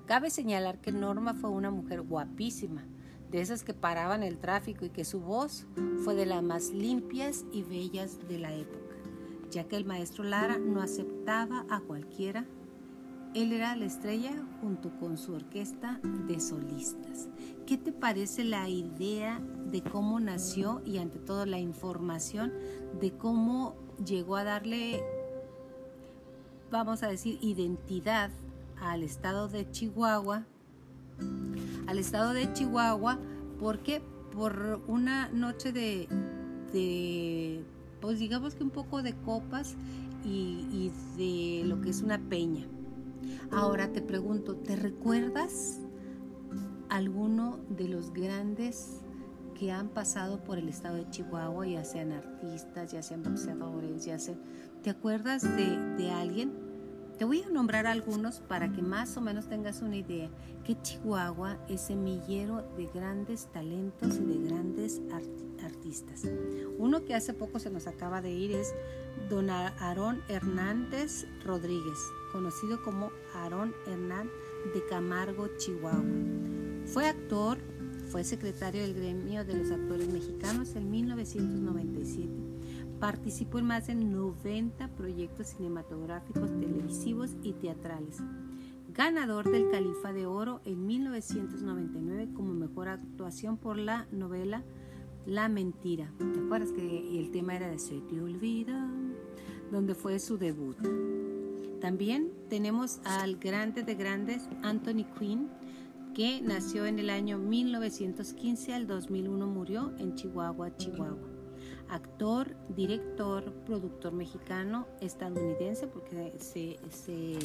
Cabe 0.06 0.30
señalar 0.30 0.82
que 0.82 0.92
Norma 0.92 1.34
fue 1.34 1.50
una 1.50 1.72
mujer 1.72 2.01
guapísima, 2.01 2.86
de 3.32 3.42
esas 3.42 3.63
que 3.63 3.74
paraban 3.74 4.22
el 4.22 4.38
tráfico 4.38 4.86
y 4.86 4.89
que 4.89 5.06
su 5.06 5.20
voz 5.20 5.65
fue 6.03 6.13
de 6.13 6.27
las 6.27 6.44
más 6.44 6.70
limpias 6.70 7.46
y 7.51 7.63
bellas 7.63 8.20
de 8.27 8.38
la 8.38 8.53
época, 8.53 8.96
ya 9.50 9.63
que 9.63 9.75
el 9.75 9.86
maestro 9.86 10.24
Lara 10.24 10.60
no 10.60 10.82
aceptaba 10.82 11.65
a 11.68 11.80
cualquiera 11.80 12.46
él 13.34 13.52
era 13.52 13.75
la 13.75 13.86
estrella 13.86 14.32
junto 14.62 14.92
con 15.00 15.18
su 15.18 15.34
orquesta 15.34 16.00
de 16.28 16.40
solistas. 16.40 17.30
¿Qué 17.66 17.78
te 17.78 17.92
parece 17.92 18.44
la 18.44 18.70
idea 18.70 19.42
de 19.72 19.82
cómo 19.82 20.20
nació 20.20 20.82
y 20.86 21.00
ante 21.00 21.20
todo 21.20 21.46
la 21.46 21.60
información 21.60 22.54
de 23.00 23.12
cómo 23.12 23.75
llegó 24.06 24.36
a 24.36 24.44
darle, 24.44 25.02
vamos 26.70 27.02
a 27.04 27.08
decir, 27.08 27.40
identidad 27.42 28.30
al 28.80 29.02
estado 29.04 29.48
de 29.48 29.70
Chihuahua, 29.72 30.46
al 31.88 31.98
estado 31.98 32.34
de 32.34 32.52
Chihuahua. 32.54 33.18
¿Por 33.60 33.80
qué? 33.80 34.02
Por 34.32 34.82
una 34.88 35.30
noche 35.30 35.72
de, 35.72 36.08
pues 38.00 38.20
digamos 38.20 38.56
que 38.56 38.63
un 38.63 38.72
poco 38.72 39.02
de 39.02 39.16
copas 39.16 39.75
y 40.25 40.92
de 41.18 41.63
lo 41.66 41.82
que 41.82 41.90
es 41.90 42.02
una 42.02 42.20
peña. 42.20 42.68
Ahora 43.51 43.92
te 43.92 44.01
pregunto, 44.01 44.56
¿te 44.56 44.75
recuerdas 44.75 45.80
alguno 46.89 47.60
de 47.70 47.88
los 47.88 48.13
grandes 48.13 49.01
que 49.53 49.72
han 49.72 49.89
pasado 49.89 50.44
por 50.44 50.58
el 50.58 50.70
estado 50.70 50.98
de 50.98 51.10
Chihuahua, 51.10 51.68
ya 51.68 51.84
sean 51.84 52.12
artistas, 52.12 52.92
ya 52.92 53.01
sean 53.01 53.24
boxeadores, 53.24 54.06
ya 54.06 54.20
sean... 54.20 54.39
¿Te 54.82 54.89
acuerdas 54.89 55.44
de, 55.44 56.12
alguien? 56.12 56.51
Te 57.18 57.25
voy 57.25 57.44
a 57.44 57.50
nombrar 57.50 57.88
algunos 57.88 58.39
para 58.42 58.72
que 58.72 58.82
más 58.82 59.15
o 59.18 59.22
menos 59.22 59.48
tengas 59.48 59.82
una 59.82 59.96
idea 59.96 60.30
que 60.63 60.80
Chihuahua 60.82 61.58
es 61.70 61.82
semillero 61.82 62.63
de 62.75 62.88
grandes 62.88 63.48
talentos 63.51 64.18
y 64.18 64.25
de 64.25 64.48
grandes 64.50 65.01
artistas. 65.63 66.24
Uno 66.77 67.06
que 67.06 67.15
hace 67.15 67.34
poco 67.34 67.60
se 67.60 67.70
nos 67.70 67.88
acaba 67.88 68.22
de 68.22 68.32
ir 68.32 68.51
es 68.51 68.74
don 69.30 69.50
Aarón 69.50 70.22
Hernández 70.27 71.25
Rodríguez, 71.46 72.00
conocido 72.34 72.82
como 72.82 73.12
Aarón 73.36 73.74
Hernán 73.88 74.30
de 74.74 74.84
Camargo, 74.88 75.48
Chihuahua. 75.58 76.04
Fue 76.88 77.08
actor, 77.08 77.60
fue 78.10 78.24
secretario 78.24 78.82
del 78.82 78.94
gremio 78.94 79.46
de 79.46 79.56
los 79.56 79.72
actores 79.72 80.12
mexicanos 80.12 80.75
en 80.75 80.92
1997. 80.92 82.30
Participó 83.00 83.60
en 83.60 83.66
más 83.66 83.88
de 83.88 83.96
90 83.96 84.88
proyectos 84.90 85.48
cinematográficos, 85.48 86.50
televisivos 86.60 87.32
y 87.44 87.54
teatrales. 87.54 88.18
Ganador 88.94 89.50
del 89.50 89.70
Califa 89.70 90.13
de 90.13 90.25
Oro 90.25 90.62
en 90.66 90.86
1999 90.86 92.30
como 92.36 92.54
mejor 92.54 92.90
actuación 92.90 93.58
por 93.58 93.78
la 93.78 94.08
novela 94.12 94.63
La 95.25 95.50
Mentira. 95.50 96.12
¿Te 96.18 96.40
acuerdas 96.40 96.72
que 96.72 97.20
el 97.20 97.32
tema 97.32 97.56
era 97.56 97.70
de 97.70 97.80
Se 97.80 98.00
te 98.02 98.22
olvida? 98.22 98.88
Donde 99.72 99.96
fue 99.96 100.20
su 100.20 100.38
debut. 100.38 100.78
También 101.84 102.32
tenemos 102.48 103.02
al 103.04 103.36
grande 103.36 103.84
de 103.84 103.96
grandes, 103.96 104.48
Anthony 104.62 105.04
Quinn, 105.20 105.50
que 106.16 106.40
nació 106.42 106.86
en 106.86 106.98
el 106.98 107.10
año 107.10 107.38
1915 107.38 108.74
al 108.74 108.88
2001 108.88 109.46
murió 109.48 109.94
en 109.98 110.16
Chihuahua, 110.16 110.78
Chihuahua. 110.78 111.28
Actor, 111.90 112.56
director, 112.70 113.52
productor 113.66 114.13
mexicano, 114.13 114.88
estadounidense, 115.02 115.88
porque 115.88 116.34
se, 116.40 117.38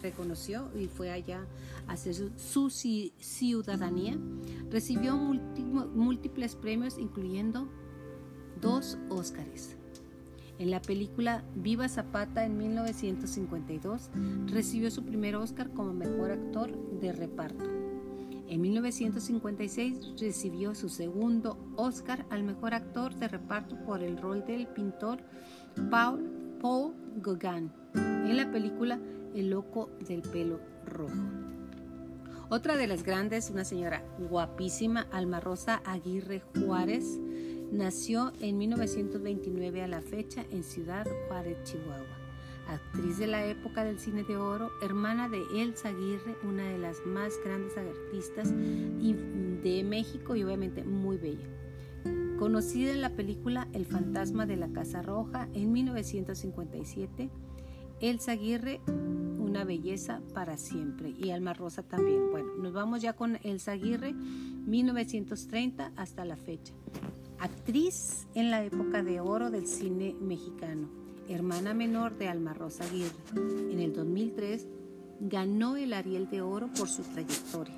reconoció 0.00 0.70
y 0.74 0.86
fue 0.86 1.10
allá 1.10 1.46
a 1.86 1.92
hacer 1.92 2.14
su, 2.38 2.70
ciudadanía. 2.70 4.18
Recibió 4.70 5.18
múltiples 5.18 6.56
premios, 6.56 6.96
incluyendo 6.96 7.68
dos 8.58 8.96
Óscares. 9.10 9.76
En 10.58 10.70
la 10.70 10.80
película 10.80 11.42
Viva 11.54 11.88
Zapata 11.88 12.44
en 12.44 12.58
1952 12.58 14.10
recibió 14.46 14.90
su 14.90 15.04
primer 15.04 15.36
Óscar 15.36 15.70
como 15.70 15.92
mejor 15.92 16.30
actor 16.30 16.70
de 17.00 17.12
reparto. 17.12 17.64
En 18.48 18.60
1956 18.60 20.20
recibió 20.20 20.74
su 20.74 20.88
segundo 20.88 21.56
Oscar 21.76 22.26
al 22.30 22.42
mejor 22.42 22.74
actor 22.74 23.14
de 23.14 23.28
reparto 23.28 23.76
por 23.84 24.02
el 24.02 24.18
rol 24.18 24.44
del 24.44 24.66
pintor 24.66 25.20
Paul, 25.90 26.58
Paul 26.60 26.92
Gauguin 27.16 27.72
en 27.94 28.36
la 28.36 28.50
película 28.50 29.00
El 29.34 29.50
loco 29.50 29.90
del 30.06 30.22
pelo 30.22 30.60
rojo. 30.86 31.14
Otra 32.50 32.76
de 32.76 32.86
las 32.86 33.02
grandes, 33.02 33.48
una 33.48 33.64
señora 33.64 34.04
guapísima, 34.28 35.06
Alma 35.10 35.40
Rosa 35.40 35.80
Aguirre 35.86 36.42
Juárez, 36.54 37.18
nació 37.72 38.32
en 38.40 38.58
1929 38.58 39.82
a 39.82 39.88
la 39.88 40.00
fecha 40.00 40.44
en 40.50 40.62
Ciudad 40.62 41.06
Juárez, 41.26 41.56
Chihuahua 41.64 42.22
actriz 42.68 43.18
de 43.18 43.26
la 43.26 43.44
época 43.46 43.84
del 43.84 43.98
cine 43.98 44.24
de 44.24 44.36
oro, 44.36 44.70
hermana 44.82 45.28
de 45.28 45.42
Elsa 45.54 45.88
Aguirre, 45.88 46.36
una 46.44 46.68
de 46.68 46.78
las 46.78 47.04
más 47.06 47.34
grandes 47.44 47.76
artistas 47.76 48.52
de 48.52 49.84
México 49.84 50.36
y 50.36 50.42
obviamente 50.42 50.84
muy 50.84 51.16
bella. 51.16 51.46
Conocida 52.38 52.92
en 52.92 53.00
la 53.00 53.10
película 53.10 53.68
El 53.72 53.86
fantasma 53.86 54.46
de 54.46 54.56
la 54.56 54.68
Casa 54.68 55.02
Roja 55.02 55.48
en 55.54 55.72
1957, 55.72 57.30
Elsa 58.00 58.32
Aguirre, 58.32 58.80
una 59.38 59.64
belleza 59.64 60.20
para 60.34 60.56
siempre, 60.56 61.10
y 61.10 61.30
Alma 61.30 61.52
Rosa 61.52 61.84
también. 61.84 62.30
Bueno, 62.30 62.54
nos 62.58 62.72
vamos 62.72 63.00
ya 63.00 63.12
con 63.12 63.38
Elsa 63.44 63.72
Aguirre, 63.72 64.12
1930 64.12 65.92
hasta 65.96 66.24
la 66.24 66.36
fecha. 66.36 66.74
Actriz 67.42 68.28
en 68.36 68.52
la 68.52 68.64
época 68.64 69.02
de 69.02 69.18
oro 69.18 69.50
del 69.50 69.66
cine 69.66 70.14
mexicano 70.20 71.02
hermana 71.28 71.74
menor 71.74 72.16
de 72.16 72.28
Alma 72.28 72.54
Rosa 72.54 72.84
Aguirre. 72.84 73.16
En 73.34 73.80
el 73.80 73.92
2003 73.92 74.64
ganó 75.18 75.76
el 75.76 75.92
Ariel 75.92 76.30
de 76.30 76.40
Oro 76.40 76.68
por 76.78 76.88
su 76.88 77.02
trayectoria. 77.02 77.74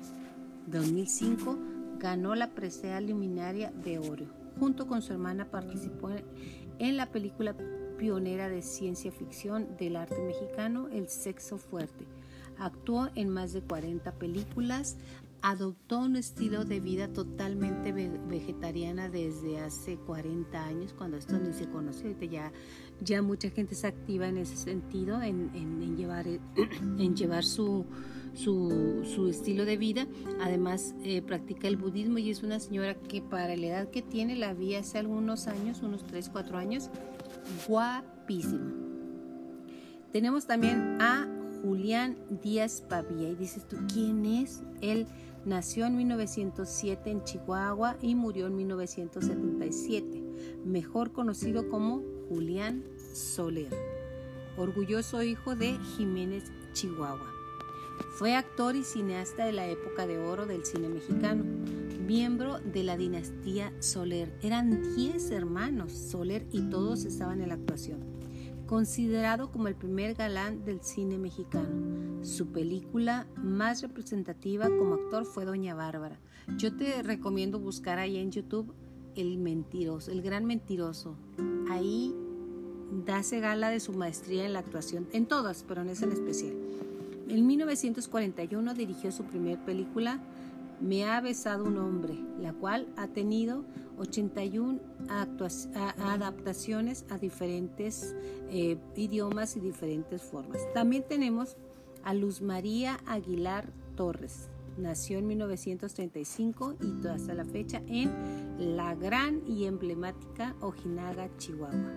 2005 0.67 1.57
ganó 1.97 2.35
la 2.35 2.51
presea 2.51 3.01
luminaria 3.01 3.71
de 3.71 3.97
oro. 3.97 4.25
Junto 4.59 4.85
con 4.85 5.01
su 5.01 5.13
hermana 5.13 5.49
participó 5.49 6.11
en 6.77 6.95
la 6.95 7.11
película 7.11 7.55
pionera 7.97 8.49
de 8.49 8.61
ciencia 8.61 9.11
ficción 9.11 9.77
del 9.77 9.95
arte 9.95 10.21
mexicano, 10.21 10.89
El 10.91 11.07
Sexo 11.07 11.57
Fuerte. 11.57 12.05
Actuó 12.59 13.09
en 13.15 13.29
más 13.29 13.51
de 13.51 13.61
40 13.61 14.11
películas, 14.13 14.97
adoptó 15.45 15.99
un 15.99 16.15
estilo 16.15 16.65
de 16.65 16.79
vida 16.79 17.07
totalmente 17.13 17.91
vegetariana 17.91 19.09
desde 19.09 19.59
hace 19.59 19.95
40 19.95 20.65
años, 20.65 20.93
cuando 20.93 21.17
esto 21.17 21.37
ni 21.37 21.53
se 21.53 21.69
conoce, 21.69 22.15
ya, 22.27 22.51
ya 22.99 23.21
mucha 23.21 23.51
gente 23.51 23.75
se 23.75 23.85
activa 23.85 24.27
en 24.27 24.37
ese 24.37 24.57
sentido, 24.57 25.21
en, 25.21 25.95
llevar, 25.95 26.25
en 26.27 27.15
llevar 27.15 27.43
su, 27.45 27.85
su, 28.33 29.27
estilo 29.29 29.65
de 29.65 29.77
vida. 29.77 30.07
Además, 30.41 30.95
eh, 31.03 31.21
practica 31.21 31.67
el 31.67 31.77
budismo 31.77 32.17
y 32.17 32.31
es 32.31 32.41
una 32.41 32.59
señora 32.59 32.95
que 32.95 33.21
para 33.21 33.55
la 33.55 33.67
edad 33.67 33.91
que 33.91 34.01
tiene, 34.01 34.35
la 34.35 34.55
vi 34.55 34.73
hace 34.73 34.97
algunos 34.97 35.45
años, 35.45 35.83
unos 35.83 36.07
3, 36.07 36.27
4 36.29 36.57
años, 36.57 36.89
guapísima. 37.67 38.73
Tenemos 40.11 40.47
también 40.47 40.97
a 40.99 41.27
Julián 41.61 42.17
Díaz 42.41 42.81
Pavía. 42.81 43.29
Y 43.29 43.35
dices 43.35 43.67
tú, 43.67 43.77
¿quién 43.91 44.25
es? 44.25 44.63
Él 44.81 45.07
nació 45.45 45.85
en 45.85 45.95
1907 45.97 47.09
en 47.09 47.23
Chihuahua 47.23 47.97
y 48.01 48.15
murió 48.15 48.47
en 48.47 48.55
1977, 48.55 50.23
mejor 50.65 51.11
conocido 51.11 51.69
como 51.69 52.03
Julián 52.27 52.83
Soler, 53.13 53.73
orgulloso 54.57 55.21
hijo 55.23 55.55
de 55.55 55.77
Jiménez 55.95 56.45
Chihuahua. 56.73 57.31
Fue 58.17 58.35
actor 58.35 58.75
y 58.75 58.83
cineasta 58.83 59.45
de 59.45 59.53
la 59.53 59.67
época 59.67 60.07
de 60.07 60.17
oro 60.17 60.45
del 60.45 60.65
cine 60.65 60.89
mexicano, 60.89 61.45
miembro 62.05 62.59
de 62.59 62.83
la 62.83 62.97
dinastía 62.97 63.71
Soler. 63.79 64.33
Eran 64.41 64.95
10 64.95 65.31
hermanos 65.31 65.93
Soler 65.93 66.45
y 66.51 66.69
todos 66.69 67.05
estaban 67.05 67.41
en 67.41 67.49
la 67.49 67.55
actuación 67.55 68.14
considerado 68.65 69.51
como 69.51 69.67
el 69.67 69.75
primer 69.75 70.15
galán 70.15 70.65
del 70.65 70.81
cine 70.81 71.17
mexicano. 71.17 72.23
Su 72.23 72.47
película 72.47 73.27
más 73.37 73.81
representativa 73.81 74.67
como 74.67 74.95
actor 74.95 75.25
fue 75.25 75.45
Doña 75.45 75.75
Bárbara. 75.75 76.19
Yo 76.57 76.75
te 76.75 77.01
recomiendo 77.03 77.59
buscar 77.59 77.99
ahí 77.99 78.17
en 78.17 78.31
YouTube 78.31 78.73
El 79.15 79.37
Mentiroso, 79.37 80.11
El 80.11 80.21
Gran 80.21 80.45
Mentiroso. 80.45 81.15
Ahí 81.69 82.13
dase 83.05 83.39
gala 83.39 83.69
de 83.69 83.79
su 83.79 83.93
maestría 83.93 84.45
en 84.45 84.53
la 84.53 84.59
actuación, 84.59 85.07
en 85.11 85.25
todas, 85.25 85.63
pero 85.67 85.81
en 85.81 85.89
esa 85.89 86.05
en 86.05 86.13
especial. 86.13 86.53
En 87.27 87.47
1941 87.47 88.73
dirigió 88.73 89.11
su 89.11 89.23
primera 89.23 89.63
película, 89.65 90.19
Me 90.81 91.05
ha 91.05 91.21
besado 91.21 91.63
un 91.63 91.77
hombre, 91.77 92.19
la 92.39 92.53
cual 92.53 92.87
ha 92.97 93.07
tenido 93.07 93.63
81 93.97 94.79
adaptaciones 95.99 97.05
a 97.09 97.17
diferentes 97.17 98.15
eh, 98.49 98.77
idiomas 98.95 99.55
y 99.57 99.59
diferentes 99.59 100.21
formas. 100.21 100.61
También 100.73 101.03
tenemos 101.07 101.57
a 102.03 102.13
Luz 102.13 102.41
María 102.41 102.99
Aguilar 103.05 103.71
Torres. 103.95 104.49
Nació 104.77 105.19
en 105.19 105.27
1935 105.27 106.75
y 106.81 107.07
hasta 107.07 107.33
la 107.33 107.45
fecha 107.45 107.81
en 107.87 108.75
la 108.75 108.93
gran 108.95 109.41
y 109.47 109.65
emblemática 109.65 110.55
Ojinaga, 110.59 111.29
Chihuahua. 111.37 111.93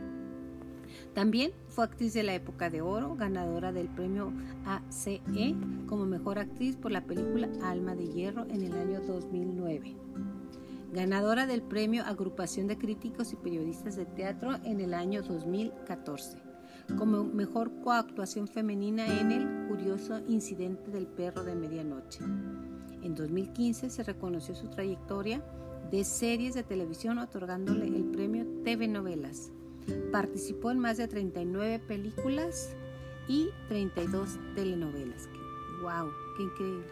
También 1.12 1.52
fue 1.66 1.84
actriz 1.84 2.14
de 2.14 2.22
la 2.22 2.34
época 2.34 2.70
de 2.70 2.80
oro, 2.80 3.16
ganadora 3.16 3.72
del 3.72 3.88
premio 3.88 4.32
ACE 4.64 5.20
como 5.86 6.06
mejor 6.06 6.38
actriz 6.38 6.76
por 6.76 6.92
la 6.92 7.04
película 7.04 7.48
Alma 7.62 7.94
de 7.94 8.06
Hierro 8.08 8.44
en 8.44 8.62
el 8.62 8.72
año 8.72 9.00
2009 9.00 9.96
ganadora 10.92 11.46
del 11.46 11.62
premio 11.62 12.04
Agrupación 12.04 12.66
de 12.66 12.78
Críticos 12.78 13.32
y 13.32 13.36
Periodistas 13.36 13.96
de 13.96 14.06
Teatro 14.06 14.56
en 14.64 14.80
el 14.80 14.94
año 14.94 15.22
2014, 15.22 16.38
como 16.96 17.24
mejor 17.24 17.70
coactuación 17.82 18.48
femenina 18.48 19.06
en 19.20 19.32
El 19.32 19.68
curioso 19.68 20.20
incidente 20.28 20.90
del 20.90 21.06
perro 21.06 21.44
de 21.44 21.54
medianoche. 21.54 22.20
En 23.02 23.14
2015 23.14 23.90
se 23.90 24.02
reconoció 24.02 24.54
su 24.54 24.68
trayectoria 24.68 25.44
de 25.90 26.04
series 26.04 26.54
de 26.54 26.62
televisión 26.62 27.18
otorgándole 27.18 27.86
el 27.86 28.04
premio 28.06 28.46
TV 28.64 28.88
Novelas. 28.88 29.52
Participó 30.10 30.70
en 30.70 30.78
más 30.78 30.96
de 30.96 31.08
39 31.08 31.80
películas 31.86 32.74
y 33.28 33.48
32 33.68 34.38
telenovelas. 34.54 35.28
¡Wow! 35.82 36.10
¡Qué 36.36 36.42
increíble! 36.42 36.88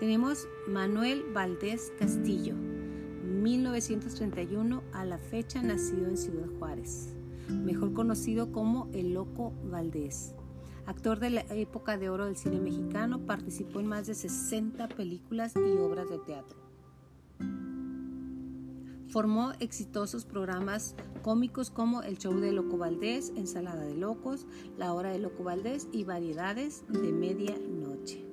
Tenemos 0.00 0.48
Manuel 0.66 1.24
Valdés 1.32 1.92
Castillo, 1.98 2.56
1931 3.44 4.82
a 4.94 5.04
la 5.04 5.18
fecha 5.18 5.60
nacido 5.60 6.06
en 6.08 6.16
Ciudad 6.16 6.48
Juárez, 6.58 7.14
mejor 7.50 7.92
conocido 7.92 8.50
como 8.52 8.88
El 8.94 9.12
Loco 9.12 9.52
Valdés. 9.70 10.34
Actor 10.86 11.20
de 11.20 11.28
la 11.28 11.40
época 11.50 11.98
de 11.98 12.08
oro 12.08 12.24
del 12.24 12.38
cine 12.38 12.58
mexicano, 12.58 13.26
participó 13.26 13.80
en 13.80 13.86
más 13.86 14.06
de 14.06 14.14
60 14.14 14.88
películas 14.88 15.52
y 15.56 15.78
obras 15.78 16.08
de 16.08 16.18
teatro. 16.20 16.58
Formó 19.08 19.52
exitosos 19.60 20.24
programas 20.24 20.96
cómicos 21.22 21.68
como 21.68 22.02
El 22.02 22.16
Show 22.16 22.40
de 22.40 22.50
Loco 22.50 22.78
Valdés, 22.78 23.30
Ensalada 23.36 23.84
de 23.84 23.94
Locos, 23.94 24.46
La 24.78 24.94
Hora 24.94 25.10
de 25.10 25.18
Loco 25.18 25.44
Valdés 25.44 25.86
y 25.92 26.04
Variedades 26.04 26.82
de 26.88 27.12
Medianoche. 27.12 28.24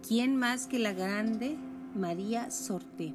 ¿Quién 0.00 0.36
más 0.36 0.66
que 0.66 0.78
la 0.78 0.94
grande 0.94 1.58
María 1.94 2.50
Sorté? 2.50 3.14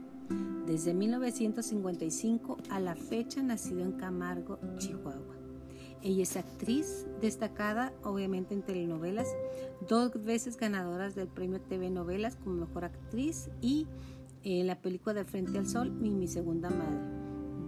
Desde 0.67 0.93
1955 0.93 2.57
a 2.69 2.81
la 2.81 2.95
fecha 2.95 3.41
nacido 3.41 3.81
en 3.81 3.93
Camargo, 3.93 4.59
Chihuahua. 4.77 5.37
Ella 6.03 6.23
es 6.23 6.35
actriz 6.35 7.07
destacada, 7.21 7.93
obviamente 8.03 8.53
en 8.53 8.63
telenovelas, 8.63 9.29
dos 9.87 10.11
veces 10.25 10.57
ganadoras 10.57 11.15
del 11.15 11.29
premio 11.29 11.61
TV 11.61 11.89
Novelas 11.89 12.35
como 12.35 12.65
mejor 12.65 12.83
actriz 12.83 13.49
y 13.61 13.87
en 14.43 14.67
la 14.67 14.81
película 14.81 15.13
de 15.13 15.23
Frente 15.23 15.57
al 15.57 15.67
Sol, 15.67 15.89
mi, 15.89 16.11
mi 16.11 16.27
segunda 16.27 16.69
madre. 16.69 16.99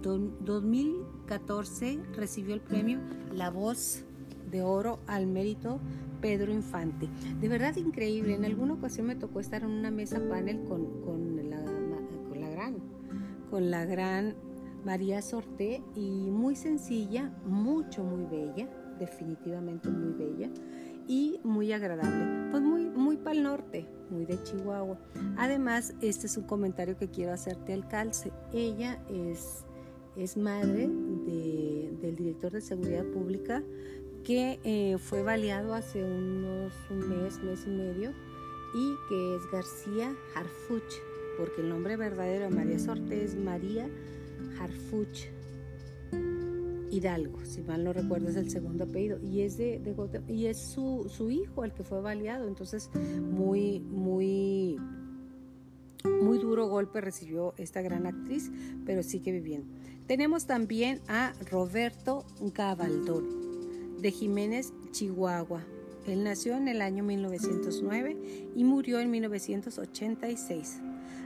2014 0.02 2.00
recibió 2.14 2.52
el 2.54 2.60
premio 2.60 2.98
La 3.34 3.48
Voz 3.50 4.04
de 4.50 4.62
Oro 4.62 4.98
al 5.06 5.26
Mérito 5.26 5.80
Pedro 6.20 6.52
Infante. 6.52 7.08
De 7.40 7.48
verdad 7.48 7.76
increíble. 7.76 8.34
En 8.34 8.44
alguna 8.44 8.74
ocasión 8.74 9.06
me 9.06 9.16
tocó 9.16 9.40
estar 9.40 9.62
en 9.62 9.70
una 9.70 9.90
mesa 9.90 10.20
panel 10.28 10.64
con, 10.64 11.00
con, 11.02 11.50
la, 11.50 11.59
con 13.50 13.70
la 13.70 13.84
gran, 13.84 14.34
María 14.84 15.20
Sorté 15.22 15.82
y 15.94 16.30
muy 16.30 16.56
sencilla, 16.56 17.32
mucho, 17.44 18.02
muy 18.02 18.24
bella, 18.24 18.68
definitivamente 18.98 19.88
muy 19.88 20.12
bella 20.12 20.50
y 21.06 21.40
muy 21.42 21.72
agradable. 21.72 22.50
Pues 22.50 22.62
muy, 22.62 22.84
muy 22.88 23.16
para 23.16 23.36
el 23.36 23.42
norte, 23.42 23.86
muy 24.10 24.24
de 24.24 24.42
Chihuahua. 24.42 24.98
Además, 25.36 25.94
este 26.00 26.26
es 26.26 26.36
un 26.36 26.44
comentario 26.44 26.96
que 26.96 27.08
quiero 27.08 27.32
hacerte 27.32 27.72
al 27.72 27.88
calce. 27.88 28.32
Ella 28.52 29.02
es, 29.10 29.64
es 30.16 30.36
madre 30.36 30.88
del 30.88 32.16
director 32.16 32.52
de 32.52 32.60
seguridad 32.60 33.04
pública 33.06 33.62
que 34.24 34.60
eh, 34.64 34.98
fue 34.98 35.22
baleado 35.22 35.74
hace 35.74 36.04
unos 36.04 36.72
un 36.90 37.08
mes, 37.08 37.42
mes 37.42 37.64
y 37.66 37.70
medio, 37.70 38.12
y 38.74 38.94
que 39.08 39.36
es 39.36 39.50
García 39.50 40.14
Harfuch, 40.34 40.94
porque 41.36 41.62
el 41.62 41.68
nombre 41.68 41.96
verdadero 41.96 42.44
de 42.44 42.50
María 42.50 42.78
Sorte 42.78 43.24
es 43.24 43.36
María 43.36 43.88
Harfuch 44.58 45.28
Hidalgo, 46.90 47.44
si 47.44 47.62
mal 47.62 47.84
no 47.84 47.92
recuerdo 47.92 48.28
es 48.28 48.36
el 48.36 48.50
segundo 48.50 48.84
apellido, 48.84 49.18
y 49.22 49.42
es, 49.42 49.56
de, 49.56 49.80
y 50.28 50.46
es 50.46 50.58
su, 50.58 51.06
su, 51.08 51.30
hijo 51.30 51.64
el 51.64 51.72
que 51.72 51.84
fue 51.84 52.00
baleado, 52.00 52.48
entonces 52.48 52.90
muy, 52.94 53.78
muy, 53.78 54.76
muy 56.20 56.38
duro 56.38 56.66
golpe 56.68 57.00
recibió 57.00 57.54
esta 57.58 57.80
gran 57.80 58.06
actriz, 58.06 58.50
pero 58.84 59.02
sigue 59.02 59.30
viviendo. 59.30 59.68
Tenemos 60.06 60.46
también 60.46 61.00
a 61.06 61.32
Roberto 61.48 62.24
Gabaldón, 62.40 64.00
de 64.00 64.10
Jiménez, 64.10 64.72
Chihuahua. 64.90 65.62
Él 66.06 66.24
nació 66.24 66.56
en 66.56 66.66
el 66.66 66.82
año 66.82 67.04
1909 67.04 68.50
y 68.56 68.64
murió 68.64 68.98
en 68.98 69.10
1986 69.12 70.80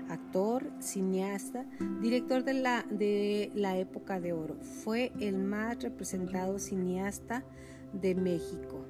actor, 0.09 0.71
cineasta, 0.81 1.67
director 2.01 2.45
de 2.45 2.55
la, 2.55 2.85
de 2.91 3.51
la 3.55 3.77
época 3.79 4.21
de 4.21 4.33
oro. 4.33 4.57
Fue 4.61 5.13
el 5.21 5.39
más 5.39 5.83
representado 5.83 6.59
cineasta 6.59 7.45
de 7.93 8.15
México. 8.15 8.85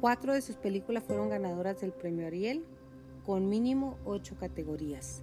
Cuatro 0.00 0.34
de 0.34 0.42
sus 0.42 0.56
películas 0.56 1.04
fueron 1.04 1.28
ganadoras 1.28 1.80
del 1.80 1.92
premio 1.92 2.26
Ariel, 2.26 2.64
con 3.24 3.48
mínimo 3.48 3.96
ocho 4.04 4.36
categorías. 4.36 5.22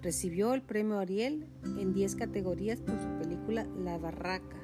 Recibió 0.00 0.54
el 0.54 0.62
premio 0.62 0.98
Ariel 0.98 1.46
en 1.78 1.92
diez 1.92 2.16
categorías 2.16 2.80
por 2.80 3.00
su 3.00 3.08
película 3.18 3.66
La 3.84 3.98
Barraca 3.98 4.56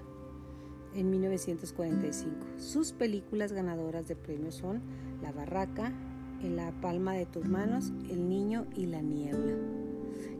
en 0.95 1.11
1945. 1.11 2.35
Sus 2.57 2.93
películas 2.93 3.53
ganadoras 3.53 4.09
de 4.09 4.17
premios 4.17 4.57
son 4.57 4.83
La 5.23 5.33
Barraca, 5.33 5.93
En 6.41 6.55
la 6.55 6.71
palma 6.81 7.15
de 7.15 7.27
tus 7.27 7.45
manos, 7.47 7.93
El 8.09 8.29
niño 8.29 8.67
y 8.77 8.87
la 8.87 9.03
niebla. 9.03 9.88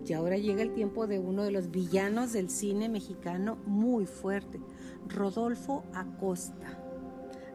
Y 0.09 0.15
ahora 0.15 0.39
llega 0.39 0.63
el 0.63 0.73
tiempo 0.73 1.07
de 1.07 1.19
uno 1.19 1.43
de 1.43 1.51
los 1.51 1.71
villanos 1.71 2.33
del 2.33 2.49
cine 2.49 2.89
mexicano 2.89 3.59
muy 3.67 4.07
fuerte, 4.07 4.59
Rodolfo 5.07 5.85
Acosta. 5.93 6.83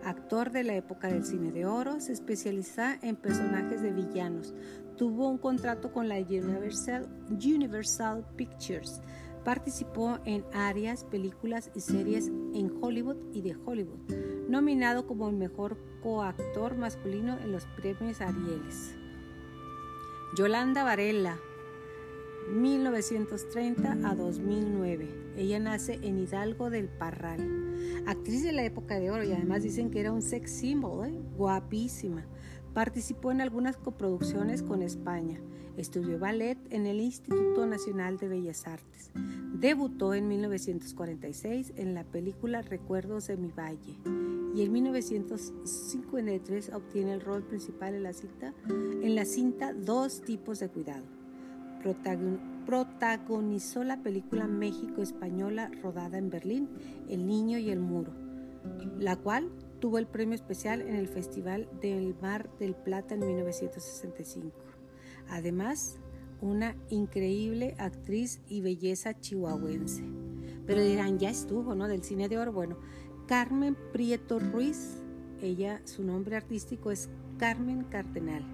Actor 0.03 0.51
de 0.51 0.63
la 0.63 0.75
época 0.75 1.07
del 1.07 1.25
cine 1.25 1.51
de 1.51 1.65
oro, 1.65 1.99
se 1.99 2.11
especializa 2.11 2.99
en 3.01 3.15
personajes 3.15 3.81
de 3.81 3.91
villanos. 3.91 4.53
Tuvo 4.97 5.29
un 5.29 5.39
contrato 5.39 5.91
con 5.91 6.07
la 6.07 6.17
Universal, 6.17 7.09
Universal 7.29 8.23
Pictures. 8.35 9.01
Participó 9.43 10.19
en 10.25 10.45
áreas, 10.53 11.05
películas 11.05 11.71
y 11.73 11.79
series 11.79 12.27
en 12.27 12.71
Hollywood 12.81 13.17
y 13.33 13.41
de 13.41 13.57
Hollywood. 13.65 13.99
Nominado 14.47 15.07
como 15.07 15.27
el 15.27 15.35
mejor 15.35 15.77
coactor 16.03 16.75
masculino 16.75 17.39
en 17.39 17.51
los 17.51 17.65
premios 17.77 18.21
Arieles. 18.21 18.95
Yolanda 20.35 20.83
Varela, 20.83 21.37
1930 22.51 23.99
a 24.03 24.15
2009. 24.15 25.07
Ella 25.37 25.59
nace 25.59 25.99
en 26.03 26.19
Hidalgo 26.19 26.69
del 26.69 26.87
Parral. 26.87 27.39
Actriz 28.05 28.43
de 28.43 28.51
la 28.51 28.63
época 28.63 28.99
de 28.99 29.11
oro 29.11 29.23
y 29.23 29.31
además 29.31 29.63
dicen 29.63 29.89
que 29.89 29.99
era 29.99 30.11
un 30.11 30.21
sex 30.21 30.51
symbol, 30.51 31.07
¿eh? 31.07 31.21
guapísima. 31.37 32.25
Participó 32.73 33.31
en 33.31 33.41
algunas 33.41 33.77
coproducciones 33.77 34.63
con 34.63 34.81
España. 34.81 35.39
Estudió 35.77 36.19
ballet 36.19 36.57
en 36.69 36.85
el 36.85 36.99
Instituto 36.99 37.65
Nacional 37.65 38.17
de 38.17 38.27
Bellas 38.27 38.67
Artes. 38.67 39.11
Debutó 39.53 40.13
en 40.13 40.27
1946 40.27 41.73
en 41.77 41.93
la 41.93 42.03
película 42.03 42.61
Recuerdos 42.61 43.27
de 43.27 43.37
mi 43.37 43.51
Valle 43.51 43.97
y 44.55 44.61
en 44.61 44.71
1953 44.71 46.73
obtiene 46.73 47.13
el 47.13 47.21
rol 47.21 47.43
principal 47.43 47.95
en 47.95 48.03
la 48.03 48.13
cinta, 48.13 48.53
en 48.67 49.15
la 49.15 49.25
cinta 49.25 49.73
Dos 49.73 50.21
tipos 50.21 50.59
de 50.59 50.69
cuidado 50.69 51.22
protagonizó 52.65 53.83
la 53.83 54.01
película 54.01 54.47
México-Española 54.47 55.71
rodada 55.81 56.17
en 56.17 56.29
Berlín, 56.29 56.69
El 57.09 57.27
Niño 57.27 57.57
y 57.57 57.69
el 57.69 57.79
Muro, 57.79 58.13
la 58.97 59.15
cual 59.17 59.49
tuvo 59.79 59.97
el 59.97 60.07
premio 60.07 60.35
especial 60.35 60.81
en 60.81 60.95
el 60.95 61.07
Festival 61.07 61.67
del 61.81 62.15
Mar 62.21 62.49
del 62.59 62.73
Plata 62.75 63.15
en 63.15 63.25
1965. 63.25 64.51
Además, 65.29 65.97
una 66.41 66.75
increíble 66.89 67.75
actriz 67.77 68.41
y 68.47 68.61
belleza 68.61 69.19
chihuahuense. 69.19 70.03
Pero 70.65 70.81
dirán, 70.81 71.19
ya 71.19 71.29
estuvo, 71.29 71.75
¿no? 71.75 71.87
Del 71.87 72.03
cine 72.03 72.29
de 72.29 72.37
oro. 72.37 72.53
Bueno, 72.53 72.77
Carmen 73.27 73.77
Prieto 73.91 74.39
Ruiz, 74.39 75.01
ella, 75.41 75.81
su 75.85 76.03
nombre 76.03 76.37
artístico 76.37 76.91
es 76.91 77.09
Carmen 77.37 77.83
Cardenal 77.83 78.52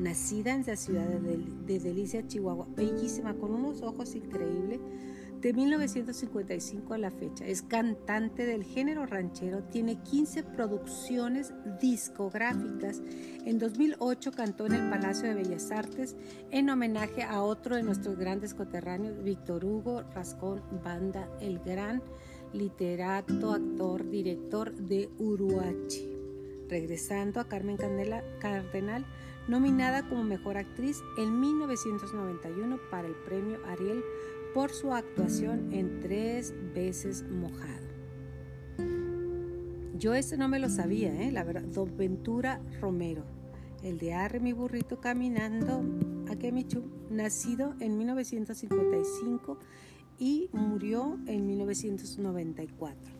nacida 0.00 0.54
en 0.54 0.64
la 0.66 0.76
ciudad 0.76 1.06
de, 1.06 1.78
Delicia, 1.78 2.26
Chihuahua, 2.26 2.66
bellísima, 2.74 3.34
con 3.34 3.54
unos 3.54 3.82
ojos 3.82 4.14
increíbles, 4.14 4.80
de 5.40 5.54
1955 5.54 6.92
a 6.92 6.98
la 6.98 7.10
fecha. 7.10 7.46
Es 7.46 7.62
cantante 7.62 8.44
del 8.44 8.62
género 8.64 9.06
ranchero, 9.06 9.62
tiene 9.64 10.02
15 10.02 10.42
producciones 10.42 11.54
discográficas. 11.80 13.00
En 13.46 13.58
2008 13.58 14.32
cantó 14.32 14.66
en 14.66 14.74
el 14.74 14.90
Palacio 14.90 15.28
de 15.28 15.34
Bellas 15.34 15.70
Artes 15.70 16.14
en 16.50 16.68
homenaje 16.68 17.22
a 17.22 17.42
otro 17.42 17.76
de 17.76 17.82
nuestros 17.82 18.18
grandes 18.18 18.52
coterráneos, 18.52 19.22
Víctor 19.22 19.64
Hugo 19.64 20.02
Rascón 20.14 20.62
Banda, 20.84 21.26
el 21.40 21.58
gran 21.60 22.02
literato, 22.52 23.52
actor, 23.52 24.08
director 24.10 24.74
de 24.74 25.08
Uruachi. 25.18 26.16
Regresando 26.68 27.40
a 27.40 27.48
Carmen 27.48 27.76
Candela, 27.76 28.22
Cardenal, 28.40 29.04
nominada 29.50 30.08
como 30.08 30.22
Mejor 30.22 30.56
Actriz 30.56 31.02
en 31.18 31.40
1991 31.40 32.78
para 32.88 33.08
el 33.08 33.14
premio 33.14 33.58
Ariel 33.66 34.04
por 34.54 34.70
su 34.70 34.94
actuación 34.94 35.72
en 35.72 35.98
Tres 36.00 36.54
veces 36.72 37.24
mojado. 37.28 37.88
Yo 39.98 40.14
este 40.14 40.38
no 40.38 40.48
me 40.48 40.60
lo 40.60 40.70
sabía, 40.70 41.12
¿eh? 41.20 41.32
la 41.32 41.42
verdad, 41.42 41.62
Don 41.62 41.96
Ventura 41.96 42.60
Romero. 42.80 43.24
el 43.82 43.98
de 43.98 44.14
Arre 44.14 44.38
mi 44.38 44.52
burrito 44.52 45.00
caminando, 45.00 45.82
Akemichu, 46.30 46.84
nacido 47.10 47.74
en 47.80 47.98
1955 47.98 49.58
y 50.18 50.48
murió 50.52 51.18
en 51.26 51.46
1994. 51.46 53.12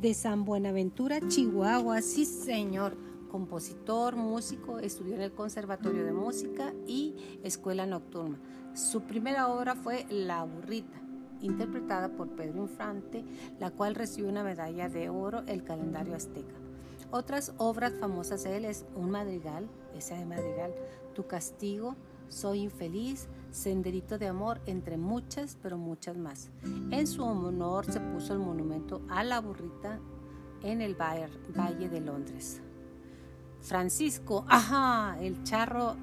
De 0.00 0.14
San 0.14 0.44
Buenaventura, 0.44 1.20
Chihuahua, 1.26 2.00
sí 2.00 2.26
señor, 2.26 2.96
compositor, 3.36 4.16
músico, 4.16 4.78
estudió 4.78 5.14
en 5.14 5.20
el 5.20 5.30
Conservatorio 5.30 6.06
de 6.06 6.12
Música 6.14 6.72
y 6.86 7.38
Escuela 7.44 7.84
Nocturna. 7.84 8.38
Su 8.72 9.02
primera 9.02 9.48
obra 9.48 9.74
fue 9.74 10.06
La 10.08 10.42
Burrita, 10.42 10.98
interpretada 11.42 12.08
por 12.08 12.30
Pedro 12.30 12.62
Infante, 12.62 13.26
la 13.60 13.70
cual 13.70 13.94
recibió 13.94 14.30
una 14.30 14.42
medalla 14.42 14.88
de 14.88 15.10
oro 15.10 15.42
el 15.46 15.64
calendario 15.64 16.14
azteca. 16.14 16.54
Otras 17.10 17.52
obras 17.58 17.92
famosas 18.00 18.42
de 18.44 18.56
él 18.56 18.64
es 18.64 18.86
Un 18.94 19.10
Madrigal, 19.10 19.68
esa 19.94 20.16
de 20.16 20.24
Madrigal, 20.24 20.74
Tu 21.14 21.26
Castigo, 21.26 21.94
Soy 22.28 22.60
Infeliz, 22.60 23.28
Senderito 23.50 24.16
de 24.16 24.28
Amor, 24.28 24.62
entre 24.64 24.96
muchas, 24.96 25.58
pero 25.62 25.76
muchas 25.76 26.16
más. 26.16 26.48
En 26.90 27.06
su 27.06 27.22
honor 27.22 27.84
se 27.84 28.00
puso 28.00 28.32
el 28.32 28.38
monumento 28.38 29.02
a 29.10 29.22
la 29.24 29.42
burrita 29.42 30.00
en 30.62 30.80
el 30.80 30.94
Valle 30.94 31.90
de 31.90 32.00
Londres. 32.00 32.62
Francisco, 33.66 34.44
ajá, 34.48 35.18
el 35.20 35.42
charro 35.42 35.96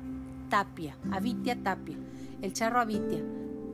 Tapia, 0.50 0.98
Avitia 1.12 1.64
Tapia, 1.64 1.98
el 2.42 2.52
charro 2.52 2.82
Avitia 2.82 3.24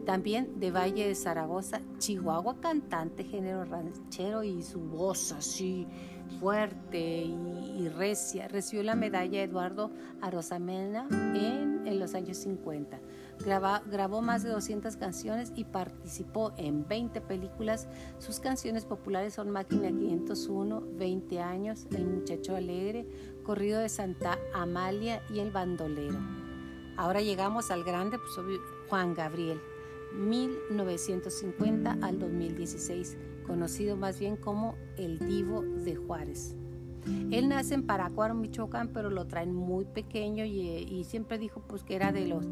también 0.05 0.59
de 0.59 0.71
Valle 0.71 1.07
de 1.07 1.15
Zaragoza, 1.15 1.81
Chihuahua, 1.97 2.59
cantante, 2.59 3.23
género 3.23 3.65
ranchero 3.65 4.43
y 4.43 4.63
su 4.63 4.79
voz 4.79 5.31
así 5.31 5.87
fuerte 6.39 6.99
y, 6.99 7.89
recia. 7.97 8.47
Recibió 8.47 8.83
la 8.83 8.95
medalla 8.95 9.41
Eduardo 9.41 9.89
Arosamena 10.21 11.07
en, 11.09 11.87
en 11.87 11.99
los 11.99 12.13
años 12.13 12.37
50. 12.37 12.99
grabó 13.39 14.21
más 14.21 14.43
de 14.43 14.49
200 14.49 14.97
canciones 14.97 15.51
y 15.55 15.63
participó 15.63 16.53
en 16.57 16.87
20 16.87 17.21
películas. 17.21 17.87
Sus 18.19 18.39
canciones 18.39 18.85
populares 18.85 19.33
son 19.33 19.49
Máquina 19.49 19.87
501, 19.87 20.83
20 20.97 21.39
años, 21.41 21.87
El 21.91 22.05
muchacho 22.05 22.55
alegre, 22.55 23.07
Corrido 23.43 23.79
de 23.79 23.89
Santa 23.89 24.37
Amalia 24.53 25.21
y 25.33 25.39
El 25.39 25.51
bandolero. 25.51 26.19
Ahora 26.97 27.21
llegamos 27.21 27.71
al 27.71 27.83
grande 27.85 28.17
pues, 28.19 28.33
Juan 28.89 29.13
Gabriel. 29.13 29.59
1950 30.13 31.97
al 32.01 32.19
2016, 32.19 33.17
conocido 33.49 33.97
más 33.97 34.19
bien 34.19 34.37
como 34.37 34.75
el 34.95 35.17
Divo 35.17 35.63
de 35.63 35.95
Juárez. 35.95 36.55
Él 37.31 37.49
nace 37.49 37.73
en 37.73 37.83
Paracuaro, 37.83 38.35
Michoacán, 38.35 38.89
pero 38.89 39.09
lo 39.09 39.25
traen 39.25 39.55
muy 39.55 39.85
pequeño 39.85 40.45
y, 40.45 41.03
siempre 41.05 41.39
dijo 41.39 41.61
pues 41.67 41.83
que 41.83 41.95
era 41.95 42.11
de 42.11 42.27
los 42.27 42.45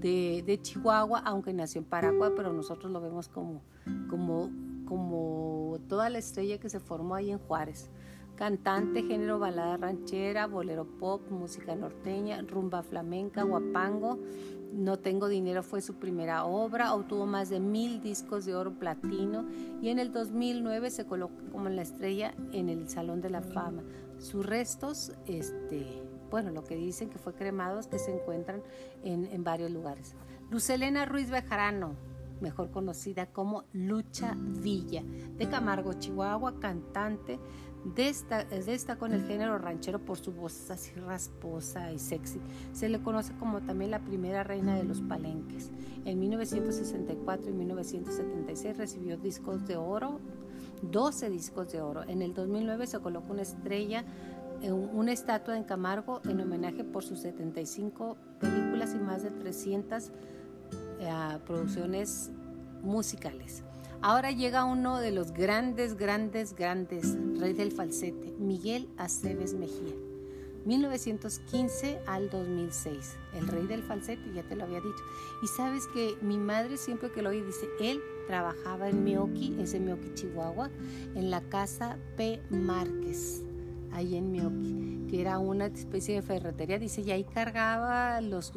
de, 0.00 0.58
Chihuahua, 0.62 1.18
aunque 1.24 1.52
nació 1.52 1.80
en 1.80 1.86
Paracuaro, 1.86 2.36
pero 2.36 2.52
nosotros 2.52 2.92
lo 2.92 3.00
vemos 3.00 3.28
como, 3.28 3.62
como, 4.08 4.50
como 4.86 5.78
toda 5.88 6.08
la 6.08 6.18
estrella 6.18 6.58
que 6.58 6.68
se 6.68 6.78
formó 6.78 7.16
ahí 7.16 7.32
en 7.32 7.38
Juárez. 7.38 7.90
Cantante, 8.36 9.02
género 9.02 9.40
balada 9.40 9.76
ranchera, 9.76 10.46
bolero 10.46 10.86
pop, 10.86 11.28
música 11.28 11.74
norteña, 11.74 12.40
rumba 12.42 12.84
flamenca, 12.84 13.42
guapango, 13.42 14.20
no 14.72 14.98
tengo 14.98 15.28
dinero 15.28 15.62
fue 15.62 15.80
su 15.80 15.94
primera 15.94 16.44
obra, 16.44 16.94
obtuvo 16.94 17.26
más 17.26 17.48
de 17.48 17.60
mil 17.60 18.00
discos 18.00 18.44
de 18.44 18.54
oro 18.54 18.72
platino 18.78 19.46
y 19.80 19.88
en 19.88 19.98
el 19.98 20.12
2009 20.12 20.90
se 20.90 21.06
colocó 21.06 21.34
como 21.50 21.68
la 21.68 21.82
estrella 21.82 22.34
en 22.52 22.68
el 22.68 22.88
Salón 22.88 23.20
de 23.20 23.30
la 23.30 23.42
Fama. 23.42 23.82
Sus 24.18 24.44
restos, 24.44 25.12
este, 25.26 26.02
bueno, 26.30 26.50
lo 26.50 26.64
que 26.64 26.76
dicen 26.76 27.08
que 27.08 27.18
fue 27.18 27.34
cremados, 27.34 27.86
que 27.86 27.98
se 27.98 28.14
encuentran 28.14 28.62
en, 29.02 29.26
en 29.26 29.44
varios 29.44 29.70
lugares. 29.70 30.14
Lucelena 30.50 31.04
Ruiz 31.04 31.30
Bejarano, 31.30 31.94
mejor 32.40 32.70
conocida 32.70 33.26
como 33.26 33.64
Lucha 33.72 34.34
Villa, 34.36 35.02
de 35.02 35.48
Camargo, 35.48 35.94
Chihuahua, 35.94 36.58
cantante, 36.60 37.38
Destacó 37.84 39.06
en 39.06 39.12
el 39.12 39.24
género 39.26 39.56
ranchero 39.58 39.98
por 40.00 40.18
su 40.18 40.32
voz 40.32 40.70
así 40.70 40.92
rasposa 40.94 41.92
y 41.92 41.98
sexy. 41.98 42.40
Se 42.72 42.88
le 42.88 43.00
conoce 43.00 43.32
como 43.34 43.60
también 43.60 43.92
la 43.92 44.00
primera 44.00 44.42
reina 44.42 44.76
de 44.76 44.84
los 44.84 45.00
palenques. 45.00 45.70
En 46.04 46.18
1964 46.18 47.50
y 47.50 47.52
1976 47.52 48.76
recibió 48.76 49.16
discos 49.16 49.66
de 49.66 49.76
oro, 49.76 50.20
12 50.82 51.30
discos 51.30 51.72
de 51.72 51.80
oro. 51.80 52.02
En 52.04 52.20
el 52.22 52.34
2009 52.34 52.86
se 52.86 52.98
colocó 52.98 53.32
una 53.32 53.42
estrella, 53.42 54.04
eh, 54.60 54.72
una 54.72 55.12
estatua 55.12 55.56
en 55.56 55.64
Camargo 55.64 56.20
en 56.28 56.40
homenaje 56.40 56.82
por 56.84 57.04
sus 57.04 57.20
75 57.20 58.16
películas 58.40 58.94
y 58.94 58.98
más 58.98 59.22
de 59.22 59.30
300 59.30 60.10
eh, 61.00 61.38
producciones 61.46 62.32
musicales. 62.82 63.62
Ahora 64.00 64.30
llega 64.30 64.64
uno 64.64 64.98
de 64.98 65.10
los 65.10 65.32
grandes, 65.32 65.96
grandes, 65.96 66.54
grandes, 66.54 67.16
rey 67.40 67.52
del 67.52 67.72
falsete, 67.72 68.32
Miguel 68.38 68.88
Aceves 68.96 69.54
Mejía. 69.54 69.94
1915 70.64 71.98
al 72.06 72.30
2006, 72.30 73.16
el 73.34 73.48
rey 73.48 73.66
del 73.66 73.82
falsete, 73.82 74.22
ya 74.32 74.44
te 74.44 74.54
lo 74.54 74.64
había 74.64 74.80
dicho. 74.80 75.02
Y 75.42 75.48
sabes 75.48 75.88
que 75.88 76.16
mi 76.22 76.38
madre 76.38 76.76
siempre 76.76 77.10
que 77.10 77.22
lo 77.22 77.30
oye 77.30 77.44
dice, 77.44 77.66
él 77.80 78.00
trabajaba 78.28 78.88
en 78.88 79.02
Mioki, 79.02 79.56
ese 79.58 79.80
Mioki, 79.80 80.14
Chihuahua, 80.14 80.70
en 81.16 81.30
la 81.30 81.40
casa 81.40 81.98
P. 82.16 82.40
Márquez, 82.50 83.42
ahí 83.90 84.14
en 84.14 84.30
Mioki, 84.30 85.06
que 85.10 85.20
era 85.22 85.40
una 85.40 85.66
especie 85.66 86.14
de 86.14 86.22
ferretería, 86.22 86.78
dice, 86.78 87.00
y 87.00 87.10
ahí 87.10 87.24
cargaba 87.24 88.20
los, 88.20 88.52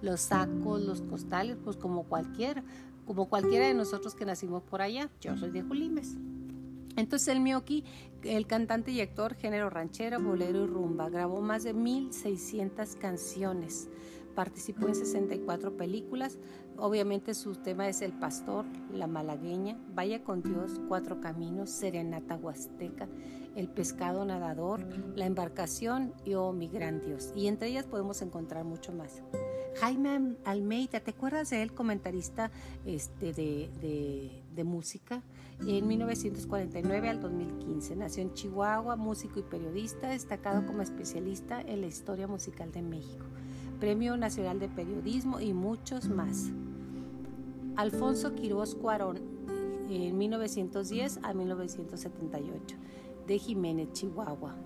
los 0.00 0.20
sacos, 0.20 0.80
los 0.80 1.02
costales, 1.02 1.58
pues 1.62 1.76
como 1.76 2.04
cualquiera 2.04 2.64
como 3.06 3.28
cualquiera 3.28 3.66
de 3.66 3.74
nosotros 3.74 4.14
que 4.14 4.24
nacimos 4.24 4.62
por 4.62 4.82
allá. 4.82 5.08
Yo 5.20 5.36
soy 5.36 5.50
de 5.50 5.62
Julimes. 5.62 6.16
Entonces 6.96 7.28
el 7.28 7.40
Mioki, 7.40 7.84
el 8.22 8.46
cantante 8.46 8.90
y 8.90 9.00
actor 9.00 9.34
género 9.34 9.70
ranchera, 9.70 10.18
bolero 10.18 10.64
y 10.64 10.66
rumba, 10.66 11.08
grabó 11.10 11.42
más 11.42 11.62
de 11.62 11.74
1600 11.74 12.96
canciones, 12.96 13.88
participó 14.34 14.88
en 14.88 14.94
64 14.94 15.76
películas, 15.76 16.38
obviamente 16.78 17.34
su 17.34 17.54
tema 17.54 17.86
es 17.88 18.00
El 18.00 18.12
Pastor, 18.12 18.64
La 18.92 19.06
Malagueña, 19.06 19.78
Vaya 19.94 20.24
con 20.24 20.42
Dios, 20.42 20.80
Cuatro 20.88 21.20
Caminos, 21.20 21.68
Serenata 21.68 22.36
Huasteca, 22.36 23.08
El 23.54 23.68
Pescado 23.68 24.24
Nadador, 24.24 24.80
La 25.14 25.26
Embarcación 25.26 26.14
y 26.24 26.32
Oh 26.32 26.52
mi 26.52 26.68
gran 26.68 27.00
Dios. 27.00 27.32
Y 27.36 27.46
entre 27.46 27.68
ellas 27.68 27.84
podemos 27.84 28.22
encontrar 28.22 28.64
mucho 28.64 28.92
más. 28.92 29.22
Jaime 29.80 30.36
Almeida, 30.44 31.00
¿te 31.00 31.10
acuerdas 31.10 31.50
de 31.50 31.62
él, 31.62 31.72
comentarista 31.72 32.50
este, 32.86 33.32
de, 33.34 34.64
música? 34.64 35.22
En 35.66 35.86
1949 35.86 37.08
al 37.08 37.20
2015 37.20 37.96
nació 37.96 38.22
en 38.22 38.32
Chihuahua, 38.32 38.96
músico 38.96 39.38
y 39.38 39.42
periodista, 39.42 40.08
destacado 40.08 40.66
como 40.66 40.80
especialista 40.80 41.60
en 41.60 41.82
la 41.82 41.88
historia 41.88 42.26
musical 42.26 42.72
de 42.72 42.80
México, 42.80 43.26
Premio 43.78 44.16
Nacional 44.16 44.58
de 44.58 44.68
Periodismo 44.68 45.40
y 45.40 45.52
muchos 45.52 46.08
más. 46.08 46.50
Alfonso 47.76 48.34
Quiroz 48.34 48.74
Cuarón, 48.74 49.20
en 49.90 50.16
1910 50.16 51.20
a 51.22 51.34
1978, 51.34 52.76
de 53.26 53.38
Jiménez, 53.38 53.92
Chihuahua 53.92 54.56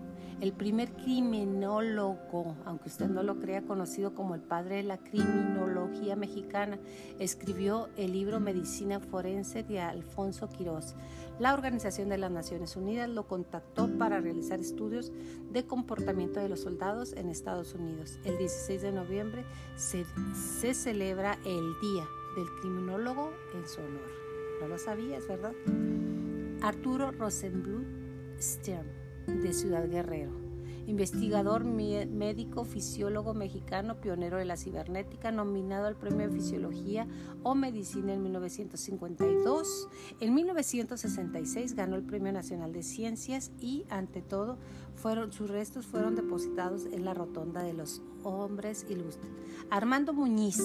el 0.40 0.52
primer 0.52 0.92
criminólogo, 0.92 2.56
aunque 2.64 2.88
usted 2.88 3.08
no 3.08 3.22
lo 3.22 3.38
crea, 3.38 3.62
conocido 3.62 4.14
como 4.14 4.34
el 4.34 4.40
padre 4.40 4.76
de 4.76 4.82
la 4.84 4.98
criminología 4.98 6.16
mexicana, 6.16 6.78
escribió 7.18 7.88
el 7.96 8.12
libro 8.12 8.40
Medicina 8.40 9.00
Forense 9.00 9.62
de 9.62 9.80
Alfonso 9.80 10.48
Quirós. 10.48 10.94
La 11.38 11.52
Organización 11.52 12.08
de 12.08 12.18
las 12.18 12.30
Naciones 12.30 12.76
Unidas 12.76 13.08
lo 13.08 13.26
contactó 13.26 13.88
para 13.98 14.20
realizar 14.20 14.60
estudios 14.60 15.12
de 15.50 15.66
comportamiento 15.66 16.40
de 16.40 16.48
los 16.48 16.60
soldados 16.60 17.12
en 17.12 17.28
Estados 17.28 17.74
Unidos. 17.74 18.18
El 18.24 18.38
16 18.38 18.82
de 18.82 18.92
noviembre 18.92 19.44
se, 19.76 20.04
celebra 20.74 21.38
el 21.44 21.72
Día 21.80 22.04
del 22.36 22.46
Criminólogo 22.60 23.30
en 23.54 23.68
su 23.68 23.80
honor. 23.80 24.10
No 24.60 24.68
lo 24.68 24.78
sabías, 24.78 25.26
¿verdad? 25.28 25.52
Arturo 26.62 27.10
Rosenbluth 27.10 27.86
Stern 28.38 28.99
de 29.38 29.52
Ciudad 29.52 29.88
Guerrero. 29.88 30.32
Investigador 30.86 31.64
médico, 31.64 32.64
fisiólogo 32.64 33.32
mexicano, 33.32 34.00
pionero 34.00 34.38
de 34.38 34.44
la 34.44 34.56
cibernética, 34.56 35.30
nominado 35.30 35.86
al 35.86 35.94
Premio 35.94 36.28
de 36.28 36.34
Fisiología 36.34 37.06
o 37.44 37.54
Medicina 37.54 38.12
en 38.12 38.24
1952. 38.24 39.88
En 40.18 40.34
1966 40.34 41.74
ganó 41.74 41.94
el 41.94 42.02
Premio 42.02 42.32
Nacional 42.32 42.72
de 42.72 42.82
Ciencias 42.82 43.52
y, 43.60 43.84
ante 43.88 44.20
todo, 44.20 44.58
fueron, 44.96 45.32
sus 45.32 45.48
restos 45.48 45.86
fueron 45.86 46.16
depositados 46.16 46.86
en 46.86 47.04
la 47.04 47.14
Rotonda 47.14 47.62
de 47.62 47.72
los 47.72 48.02
Hombres 48.24 48.84
Ilustres. 48.88 49.32
Armando 49.70 50.12
Muñiz, 50.12 50.60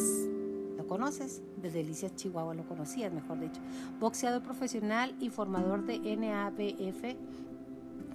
¿Lo 0.76 0.88
conoces? 0.88 1.42
De 1.62 1.72
Delicias 1.72 2.16
Chihuahua 2.16 2.54
lo 2.54 2.68
conocías, 2.68 3.14
mejor 3.14 3.40
dicho. 3.40 3.62
Boxeador 4.00 4.44
profesional 4.44 5.16
y 5.22 5.30
formador 5.30 5.86
de 5.86 6.00
NABF 6.18 7.16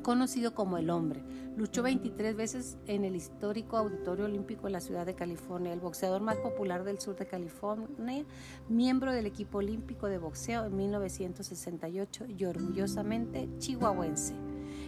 conocido 0.02 0.54
como 0.54 0.78
el 0.78 0.90
hombre. 0.90 1.22
Luchó 1.56 1.82
23 1.82 2.36
veces 2.36 2.78
en 2.86 3.04
el 3.04 3.16
histórico 3.16 3.76
Auditorio 3.76 4.24
Olímpico 4.24 4.66
en 4.66 4.72
la 4.72 4.80
ciudad 4.80 5.06
de 5.06 5.14
California, 5.14 5.72
el 5.72 5.80
boxeador 5.80 6.22
más 6.22 6.36
popular 6.36 6.84
del 6.84 7.00
sur 7.00 7.16
de 7.16 7.26
California, 7.26 8.24
miembro 8.68 9.12
del 9.12 9.26
equipo 9.26 9.58
olímpico 9.58 10.06
de 10.06 10.18
boxeo 10.18 10.66
en 10.66 10.76
1968 10.76 12.26
y 12.26 12.44
orgullosamente 12.44 13.48
chihuahuense. 13.58 14.34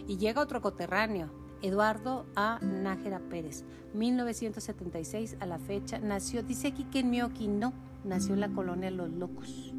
Y 0.07 0.17
llega 0.17 0.41
otro 0.41 0.61
coterráneo, 0.61 1.29
Eduardo 1.61 2.25
A. 2.35 2.59
Nájera 2.61 3.19
Pérez, 3.29 3.63
1976 3.93 5.37
a 5.39 5.45
la 5.45 5.59
fecha, 5.59 5.99
nació, 5.99 6.43
dice 6.43 6.67
aquí 6.67 6.83
que 6.85 6.99
en 6.99 7.09
Mioquín, 7.09 7.59
no, 7.59 7.73
nació 8.03 8.33
en 8.33 8.41
la 8.41 8.49
colonia 8.49 8.91
Los 8.91 9.09
Locos. 9.11 9.72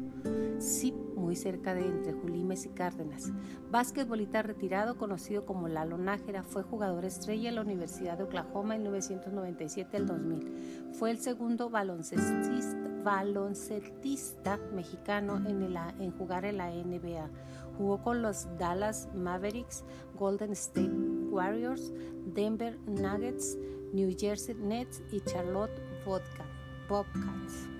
Sí, 0.59 0.93
muy 1.15 1.35
cerca 1.35 1.73
de 1.73 1.85
entre 1.85 2.13
Julimes 2.13 2.65
y 2.65 2.69
Cárdenas. 2.69 3.31
Basquetbolista 3.71 4.41
retirado, 4.41 4.97
conocido 4.97 5.45
como 5.45 5.67
Lalo 5.67 5.97
Nájera, 5.97 6.43
fue 6.43 6.63
jugador 6.63 7.05
estrella 7.05 7.49
en 7.49 7.55
la 7.55 7.61
Universidad 7.61 8.17
de 8.17 8.23
Oklahoma 8.23 8.75
en 8.75 8.83
1997 8.83 9.97
al 9.97 10.05
2000. 10.05 10.91
Fue 10.93 11.11
el 11.11 11.19
segundo 11.19 11.69
baloncestista, 11.69 14.59
mexicano 14.73 15.37
en, 15.45 15.75
en 15.99 16.11
jugar 16.11 16.45
en 16.45 16.57
la 16.57 16.69
NBA. 16.69 17.29
Jugó 17.77 18.01
con 18.01 18.21
los 18.21 18.47
Dallas 18.57 19.09
Mavericks, 19.13 19.83
Golden 20.17 20.53
State 20.53 20.95
Warriors, 21.29 21.93
Denver 22.33 22.79
Nuggets, 22.87 23.57
New 23.93 24.15
Jersey 24.17 24.55
Nets 24.55 25.03
y 25.11 25.19
Charlotte 25.21 25.71
Bobcats. 26.05 27.74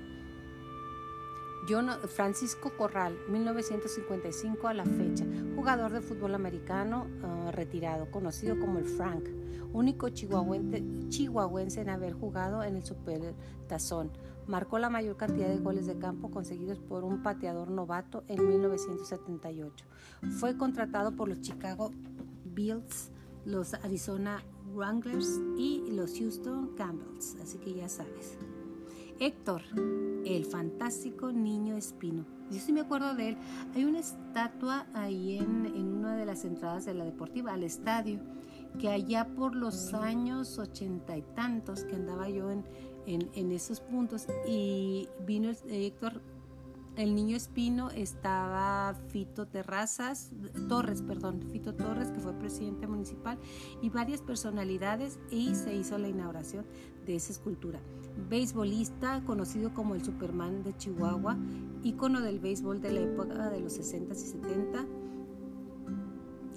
Francisco 2.08 2.73
Corral, 2.78 3.17
1955 3.28 4.67
a 4.67 4.73
la 4.73 4.86
fecha, 4.86 5.25
jugador 5.56 5.91
de 5.91 6.01
fútbol 6.01 6.36
americano 6.36 7.08
ah, 7.23 7.49
retirado, 7.51 8.12
conocido 8.12 8.60
como 8.60 8.78
el 8.78 8.86
Frank, 8.86 9.23
único 9.73 10.10
chihuahuense, 10.10 10.84
chihuahuense 11.10 11.82
en 11.82 11.89
haber 11.89 12.13
jugado 12.13 12.63
en 12.63 12.75
el 12.75 12.84
Super 12.84 13.34
Tazón. 13.67 14.12
Marcó 14.45 14.78
la 14.78 14.91
mayor 14.91 15.17
cantidad 15.17 15.47
de 15.47 15.58
goles 15.58 15.88
de 15.88 15.97
campo 15.97 16.30
conseguidos 16.30 16.78
por 16.78 17.04
un 17.04 17.23
pateador 17.23 17.71
novato 17.71 18.23
en 18.28 18.47
1978. 18.47 19.86
Fue 20.39 20.56
contratado 20.56 21.15
por 21.15 21.28
los 21.28 21.41
Chicago 21.41 21.91
Bills, 22.43 23.10
los 23.43 23.73
Arizona 23.73 24.43
Wranglers 24.71 25.41
y 25.58 25.84
los 25.91 26.15
Houston 26.19 26.75
Campbells, 26.75 27.38
así 27.41 27.58
que 27.58 27.73
ya 27.73 27.89
sabes. 27.89 28.38
Héctor, 29.19 29.62
el 30.25 30.45
fantástico 30.45 31.32
niño 31.32 31.78
espino. 31.78 32.25
Yo 32.51 32.60
sí 32.60 32.71
me 32.71 32.82
acuerdo 32.82 33.15
de 33.15 33.30
él. 33.30 33.38
Hay 33.73 33.86
una 33.86 33.99
estatua 33.99 34.86
ahí 34.93 35.38
en, 35.38 35.65
una 35.78 36.15
de 36.15 36.25
las 36.25 36.45
entradas 36.45 36.86
de 36.86 36.93
la 36.93 37.06
deportiva, 37.06 37.54
al 37.54 37.63
estadio, 37.63 38.19
que 38.80 38.89
allá 38.89 39.28
por 39.36 39.56
los 39.56 39.93
años 39.93 40.60
ochenta 40.60 41.17
y 41.17 41.21
tantos, 41.21 41.86
que 41.86 41.95
andaba 41.95 42.30
yo 42.30 42.51
en, 42.51 42.65
en, 43.06 43.51
esos 43.51 43.80
puntos, 43.80 44.28
y 44.47 45.08
vino 45.25 45.51
Héctor 45.69 46.21
el 46.97 47.13
niño 47.13 47.36
Espino 47.36 47.89
estaba 47.89 48.95
Fito 49.10 49.47
Terrazas, 49.47 50.32
Torres, 50.69 51.01
perdón, 51.01 51.41
Fito 51.51 51.75
Torres, 51.75 52.10
que 52.10 52.21
fue 52.21 52.32
presidente 52.34 52.88
municipal, 52.88 53.38
y 53.82 53.89
varias 53.89 54.21
personalidades, 54.21 55.19
y 55.30 55.56
se 55.56 55.75
hizo 55.75 55.97
la 55.97 56.08
inauguración 56.08 56.65
de 57.06 57.15
esa 57.15 57.32
escultura. 57.32 57.80
Beisbolista, 58.30 59.22
conocido 59.26 59.74
como 59.74 59.96
el 59.96 60.04
Superman 60.04 60.63
de 60.63 60.76
Chihuahua, 60.78 61.38
ícono 61.84 62.22
del 62.22 62.39
béisbol 62.39 62.82
de 62.82 62.91
la 62.91 63.02
época 63.02 63.50
de 63.50 63.60
los 63.60 63.74
60 63.74 64.13
y 64.13 64.18
70. 64.18 64.86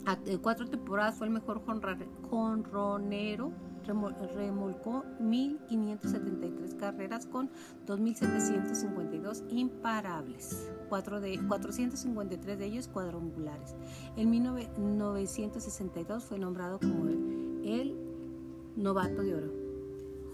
A 0.07 0.17
cuatro 0.41 0.67
temporadas 0.67 1.17
fue 1.17 1.27
el 1.27 1.33
mejor 1.33 1.63
jonronero 2.31 3.53
remolcó 3.95 5.05
1.573 5.21 6.77
carreras 6.77 7.27
con 7.27 7.51
2.752 7.87 9.45
imparables, 9.51 10.71
de, 11.21 11.41
453 11.49 12.59
de 12.59 12.67
ellos 12.67 12.89
cuadrangulares. 12.89 13.77
En 14.17 14.31
1962 14.31 16.25
fue 16.25 16.39
nombrado 16.39 16.79
como 16.79 17.07
el 17.07 17.97
novato 18.77 19.23
de 19.23 19.35
oro. 19.35 19.68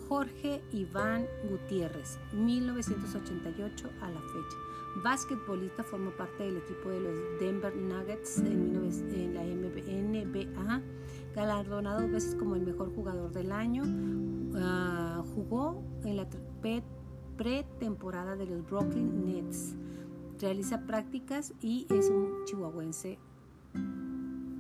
Jorge 0.08 0.62
Iván 0.72 1.26
Gutiérrez, 1.48 2.18
1988 2.32 3.90
a 4.00 4.10
la 4.10 4.20
fecha. 4.20 4.56
Basquetbolista, 5.02 5.82
formó 5.82 6.10
parte 6.10 6.44
del 6.44 6.58
equipo 6.58 6.88
de 6.90 7.00
los 7.00 7.40
Denver 7.40 7.74
Nuggets 7.74 8.38
en, 8.38 9.34
la 9.34 9.42
NBA, 9.42 10.82
galardonado 11.34 12.02
dos 12.02 12.10
veces 12.12 12.34
como 12.36 12.54
el 12.54 12.62
mejor 12.62 12.94
jugador 12.94 13.32
del 13.32 13.50
año. 13.50 13.82
Ah, 14.56 15.24
jugó 15.34 15.82
en 16.04 16.16
la 16.16 16.28
pretemporada 17.36 18.36
de 18.36 18.46
los 18.46 18.64
Brooklyn 18.64 19.26
Nets. 19.26 19.74
Realiza 20.40 20.86
prácticas 20.86 21.52
y 21.60 21.86
es 21.90 22.08
un 22.10 22.44
chihuahuense 22.44 23.18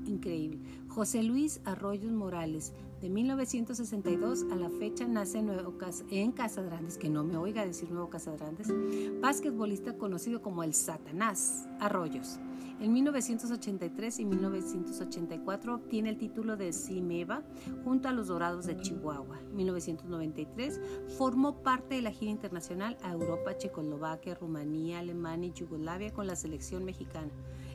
increíble. 0.06 0.58
José 0.88 1.22
Luis 1.22 1.60
Arroyos 1.64 2.12
Morales, 2.12 2.72
de 3.04 3.10
1962 3.10 4.46
a 4.50 4.56
la 4.56 4.70
fecha, 4.70 5.06
nace 5.06 5.36
en, 5.36 5.44
Nuevo 5.44 5.74
en 6.10 6.32
Casadrandes, 6.32 6.96
que 6.96 7.10
no 7.10 7.22
me 7.22 7.36
oiga 7.36 7.66
decir 7.66 7.90
Nuevo 7.90 8.08
Casadrandes, 8.08 8.72
basquetbolista 9.20 9.98
conocido 9.98 10.40
como 10.40 10.62
el 10.62 10.72
Satanás 10.72 11.68
Arroyos. 11.80 12.40
En 12.80 12.94
1983 12.94 14.20
y 14.20 14.24
1984 14.24 15.74
obtiene 15.74 16.08
el 16.08 16.16
título 16.16 16.56
de 16.56 16.72
Cimeva 16.72 17.42
junto 17.84 18.08
a 18.08 18.12
los 18.12 18.28
Dorados 18.28 18.64
de 18.64 18.80
Chihuahua. 18.80 19.38
En 19.50 19.56
1993 19.56 20.80
formó 21.18 21.62
parte 21.62 21.96
de 21.96 22.02
la 22.02 22.10
gira 22.10 22.30
internacional 22.30 22.96
a 23.02 23.12
Europa, 23.12 23.58
Checoslovaquia, 23.58 24.34
Rumanía, 24.34 25.00
Alemania 25.00 25.50
y 25.50 25.52
Yugoslavia 25.52 26.10
con 26.10 26.26
la 26.26 26.36
selección 26.36 26.86
mexicana. 26.86 27.30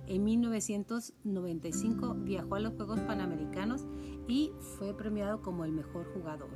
En 0.09 0.23
1995 0.23 2.15
viajó 2.21 2.55
a 2.55 2.59
los 2.59 2.73
Juegos 2.73 2.99
Panamericanos 3.01 3.85
y 4.27 4.51
fue 4.59 4.95
premiado 4.95 5.43
como 5.43 5.65
el 5.65 5.71
mejor 5.71 6.11
jugador. 6.13 6.49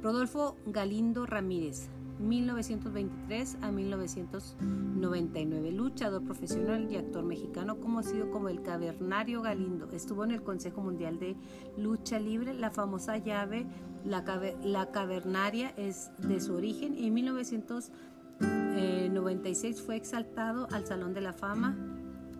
Rodolfo 0.00 0.56
Galindo 0.66 1.26
Ramírez, 1.26 1.88
1923 2.20 3.58
a 3.60 3.72
1999, 3.72 5.72
luchador 5.72 6.22
profesionaal 6.22 6.88
y 6.92 6.96
actor 6.96 7.24
mexicano 7.24 7.80
conocido 7.80 8.30
como 8.30 8.48
el 8.48 8.62
Cavernario 8.62 9.42
Galindo. 9.42 9.90
Estuvo 9.90 10.22
en 10.22 10.30
el 10.30 10.44
Consejo 10.44 10.80
Mundial 10.80 11.18
de 11.18 11.34
Lucha 11.76 12.20
Libre, 12.20 12.54
la 12.54 12.70
famosa 12.70 13.18
llave, 13.18 13.66
la, 14.04 14.22
la 14.62 14.92
cavernaria 14.92 15.70
es 15.76 16.12
de 16.18 16.38
su 16.38 16.54
origen 16.54 16.96
en 16.98 17.14
1996 17.14 19.82
fue 19.82 19.96
exaltado 19.96 20.68
al 20.70 20.86
Salón 20.86 21.14
de 21.14 21.20
la 21.20 21.32
Fama 21.32 21.76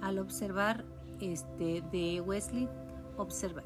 al 0.04 0.18
observar 0.18 0.84
este, 1.20 1.82
de 1.90 2.20
Wesley 2.20 2.68
Observer. 3.16 3.64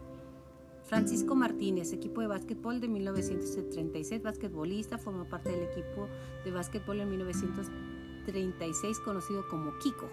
Francisco 0.85 1.35
Martínez, 1.35 1.93
equipo 1.93 2.21
de 2.23 2.29
básquetbol 2.29 2.81
de 2.81 2.89
1936, 2.89 4.23
basquetbolista, 4.23 4.97
formó 4.97 5.25
parte 5.25 5.51
del 5.51 5.65
equipo 5.65 6.09
de 6.45 6.51
básquetbol 6.51 7.01
en 7.01 7.11
1936 7.11 9.01
conocido 9.01 9.47
como 9.49 9.77
Kiko, 9.81 10.09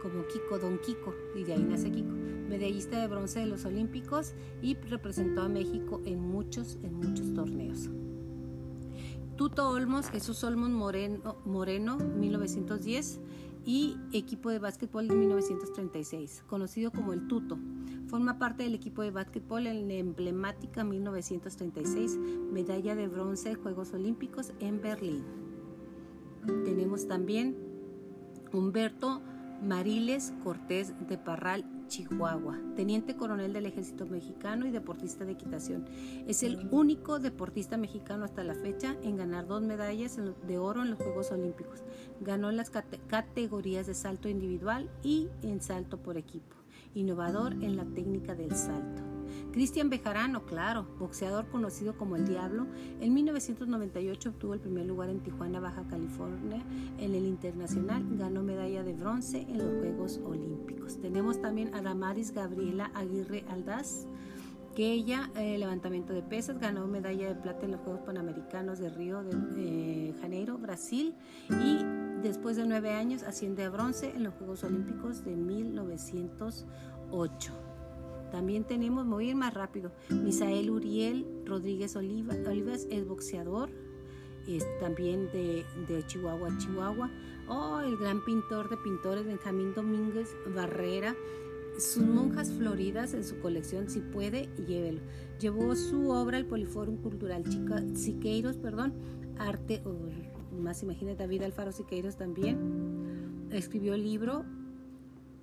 como 0.00 0.26
Kiko, 0.28 0.58
Don 0.58 0.78
Kiko, 0.78 1.14
y 1.34 1.44
de 1.44 1.54
ahí 1.54 1.62
nace 1.62 1.90
Kiko, 1.90 2.12
medallista 2.48 2.98
de 3.00 3.08
bronce 3.08 3.40
de 3.40 3.46
los 3.46 3.64
Olímpicos 3.66 4.32
y 4.62 4.76
representó 4.76 5.42
a 5.42 5.48
México 5.48 6.00
en 6.06 6.20
muchos, 6.20 6.78
en 6.82 6.94
muchos 6.94 7.34
torneos. 7.34 7.90
Tuto 9.36 9.70
Olmos, 9.70 10.08
Jesús 10.10 10.44
Olmos 10.44 10.70
Moreno, 10.70 11.36
Moreno 11.44 11.96
1910, 11.96 13.20
y 13.64 13.96
equipo 14.12 14.50
de 14.50 14.58
básquetbol 14.58 15.08
de 15.08 15.14
1936, 15.14 16.44
conocido 16.46 16.90
como 16.90 17.12
el 17.12 17.26
Tuto. 17.26 17.58
Forma 18.08 18.38
parte 18.38 18.62
del 18.62 18.74
equipo 18.74 19.02
de 19.02 19.10
básquetbol 19.10 19.66
en 19.66 19.88
la 19.88 19.94
emblemática 19.94 20.84
1936 20.84 22.18
medalla 22.52 22.94
de 22.94 23.08
bronce 23.08 23.50
de 23.50 23.54
Juegos 23.56 23.92
Olímpicos 23.92 24.52
en 24.60 24.80
Berlín. 24.80 25.24
Tenemos 26.64 27.06
también 27.06 27.56
Humberto 28.52 29.20
Mariles 29.62 30.32
Cortés 30.42 30.94
de 31.06 31.18
Parral, 31.18 31.64
Chihuahua, 31.90 32.56
teniente 32.76 33.16
coronel 33.16 33.52
del 33.52 33.66
ejército 33.66 34.06
mexicano 34.06 34.64
y 34.64 34.70
deportista 34.70 35.24
de 35.24 35.32
equitación. 35.32 35.86
Es 36.28 36.44
el 36.44 36.68
único 36.70 37.18
deportista 37.18 37.76
mexicano 37.76 38.24
hasta 38.24 38.44
la 38.44 38.54
fecha 38.54 38.96
en 39.02 39.16
ganar 39.16 39.48
dos 39.48 39.60
medallas 39.60 40.16
de 40.46 40.58
oro 40.58 40.82
en 40.82 40.90
los 40.90 40.98
Juegos 41.00 41.32
Olímpicos. 41.32 41.82
Ganó 42.20 42.48
en 42.48 42.56
las 42.56 42.70
categorías 42.70 43.88
de 43.88 43.94
salto 43.94 44.28
individual 44.28 44.88
y 45.02 45.28
en 45.42 45.60
salto 45.60 45.98
por 45.98 46.16
equipo. 46.16 46.54
Innovador 46.94 47.54
en 47.54 47.76
la 47.76 47.84
técnica 47.84 48.36
del 48.36 48.54
salto. 48.54 49.09
Cristian 49.52 49.90
Bejarano, 49.90 50.44
claro, 50.44 50.86
boxeador 50.98 51.46
conocido 51.48 51.96
como 51.96 52.16
el 52.16 52.26
Diablo, 52.26 52.66
en 53.00 53.14
1998 53.14 54.30
obtuvo 54.30 54.54
el 54.54 54.60
primer 54.60 54.86
lugar 54.86 55.10
en 55.10 55.20
Tijuana, 55.20 55.60
Baja 55.60 55.84
California, 55.88 56.62
en 56.98 57.14
el 57.14 57.26
internacional, 57.26 58.04
ganó 58.16 58.42
medalla 58.42 58.82
de 58.82 58.94
bronce 58.94 59.42
en 59.42 59.58
los 59.58 59.80
Juegos 59.80 60.20
Olímpicos. 60.24 61.00
Tenemos 61.00 61.40
también 61.40 61.74
a 61.74 61.82
Damaris 61.82 62.32
Gabriela 62.32 62.90
Aguirre 62.94 63.44
Aldaz, 63.48 64.06
que 64.74 64.92
ella, 64.92 65.30
eh, 65.36 65.58
levantamiento 65.58 66.12
de 66.12 66.22
pesas, 66.22 66.58
ganó 66.58 66.86
medalla 66.86 67.28
de 67.28 67.34
plata 67.34 67.66
en 67.66 67.72
los 67.72 67.80
Juegos 67.80 68.02
Panamericanos 68.02 68.78
de 68.78 68.88
Río 68.88 69.22
de 69.22 69.36
eh, 69.56 70.14
Janeiro, 70.20 70.58
Brasil, 70.58 71.16
y 71.48 71.78
después 72.22 72.56
de 72.56 72.66
nueve 72.66 72.92
años 72.92 73.24
asciende 73.24 73.64
a 73.64 73.70
bronce 73.70 74.12
en 74.14 74.22
los 74.24 74.34
Juegos 74.34 74.62
Olímpicos 74.64 75.24
de 75.24 75.34
1908. 75.34 77.69
También 78.30 78.64
tenemos, 78.64 79.06
mover 79.06 79.34
más 79.34 79.54
rápido, 79.54 79.92
Misael 80.08 80.70
Uriel 80.70 81.26
Rodríguez 81.44 81.96
Olivas 81.96 82.86
es 82.90 83.06
boxeador, 83.06 83.70
es 84.46 84.64
también 84.78 85.28
de, 85.32 85.64
Chihuahua, 86.06 86.56
Chihuahua. 86.58 87.10
Oh, 87.48 87.80
el 87.80 87.96
gran 87.96 88.24
pintor 88.24 88.68
de 88.68 88.76
pintores 88.76 89.26
Benjamín 89.26 89.74
Domínguez 89.74 90.28
Barrera 90.54 91.16
sus 91.78 92.04
monjas 92.04 92.52
floridas 92.52 93.14
en 93.14 93.24
su 93.24 93.38
colección, 93.40 93.88
si 93.88 94.00
puede, 94.00 94.48
llévelo. 94.66 95.00
Llevó 95.40 95.74
su 95.74 96.10
obra 96.10 96.36
al 96.36 96.44
Poliforum 96.44 96.98
Cultural 96.98 97.44
Chica, 97.48 97.82
Siqueiros, 97.94 98.56
perdón, 98.56 98.92
arte, 99.38 99.82
o 99.84 99.96
más 100.60 100.82
imagínate, 100.82 101.16
David 101.22 101.42
Alfaro 101.42 101.72
Siqueiros 101.72 102.16
también. 102.16 103.48
Escribió 103.50 103.94
el 103.94 104.02
libro 104.04 104.44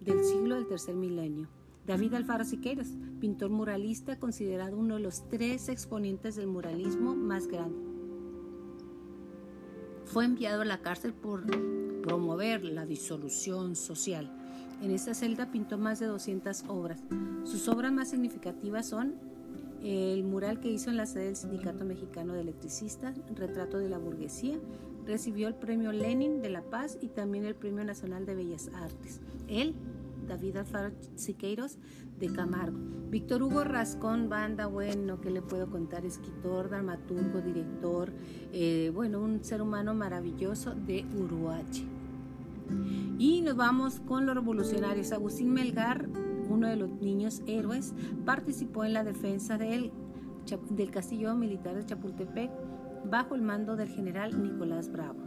del 0.01 0.23
siglo 0.23 0.55
del 0.55 0.67
tercer 0.67 0.95
milenio. 0.95 1.47
David 1.87 2.13
Alfaro 2.13 2.45
Siqueiros, 2.45 2.89
pintor 3.19 3.49
muralista, 3.49 4.19
considerado 4.19 4.77
uno 4.77 4.95
de 4.95 5.01
los 5.01 5.27
tres 5.29 5.69
exponentes 5.69 6.35
del 6.35 6.47
muralismo 6.47 7.15
más 7.15 7.47
grande. 7.47 7.79
Fue 10.05 10.25
enviado 10.25 10.61
a 10.61 10.65
la 10.65 10.81
cárcel 10.81 11.13
por 11.13 11.45
promover 12.01 12.63
la 12.63 12.85
disolución 12.85 13.75
social 13.75 14.31
en 14.81 14.91
esta 14.91 15.13
celda 15.13 15.51
pintó 15.51 15.77
más 15.77 15.99
de 15.99 16.05
200 16.05 16.65
obras. 16.67 17.01
Sus 17.45 17.67
obras 17.67 17.91
más 17.91 18.09
significativas 18.09 18.87
son 18.87 19.15
el 19.81 20.23
mural 20.23 20.59
que 20.59 20.71
hizo 20.71 20.89
en 20.89 20.97
la 20.97 21.05
sede 21.05 21.25
del 21.25 21.35
Sindicato 21.35 21.85
Mexicano 21.85 22.33
de 22.33 22.41
Electricistas, 22.41 23.15
Retrato 23.35 23.79
de 23.79 23.89
la 23.89 23.97
Burguesía, 23.97 24.57
recibió 25.05 25.47
el 25.47 25.55
Premio 25.55 25.91
Lenin 25.91 26.41
de 26.41 26.49
la 26.49 26.61
Paz 26.61 26.97
y 27.01 27.07
también 27.07 27.45
el 27.45 27.55
Premio 27.55 27.83
Nacional 27.83 28.25
de 28.25 28.35
Bellas 28.35 28.69
Artes. 28.73 29.21
Él, 29.47 29.73
David 30.27 30.57
Alfaro 30.57 30.91
Siqueiros, 31.15 31.77
de 32.19 32.27
Camargo. 32.27 32.77
Víctor 33.09 33.43
Hugo 33.43 33.63
Rascón, 33.63 34.27
banda, 34.27 34.67
bueno, 34.67 35.21
¿qué 35.21 35.29
le 35.29 35.41
puedo 35.41 35.69
contar? 35.69 36.05
Escritor, 36.05 36.69
dramaturgo, 36.69 37.41
director, 37.41 38.11
eh, 38.51 38.91
bueno, 38.93 39.21
un 39.21 39.43
ser 39.43 39.61
humano 39.61 39.93
maravilloso 39.93 40.75
de 40.75 41.05
Uruache. 41.15 41.85
Y 43.17 43.41
nos 43.41 43.55
vamos 43.55 44.01
con 44.01 44.25
los 44.25 44.35
revolucionarios. 44.35 45.13
Agustín 45.13 45.53
Melgar, 45.53 46.09
uno 46.49 46.67
de 46.67 46.75
los 46.75 46.89
niños 47.01 47.41
héroes, 47.47 47.93
participó 48.25 48.83
en 48.83 48.93
la 48.93 49.03
defensa 49.03 49.57
del, 49.57 49.91
del 50.71 50.91
castillo 50.91 51.33
militar 51.35 51.75
de 51.75 51.85
Chapultepec 51.85 52.51
bajo 53.09 53.35
el 53.35 53.41
mando 53.41 53.75
del 53.75 53.87
general 53.87 54.41
Nicolás 54.41 54.91
Bravo, 54.91 55.19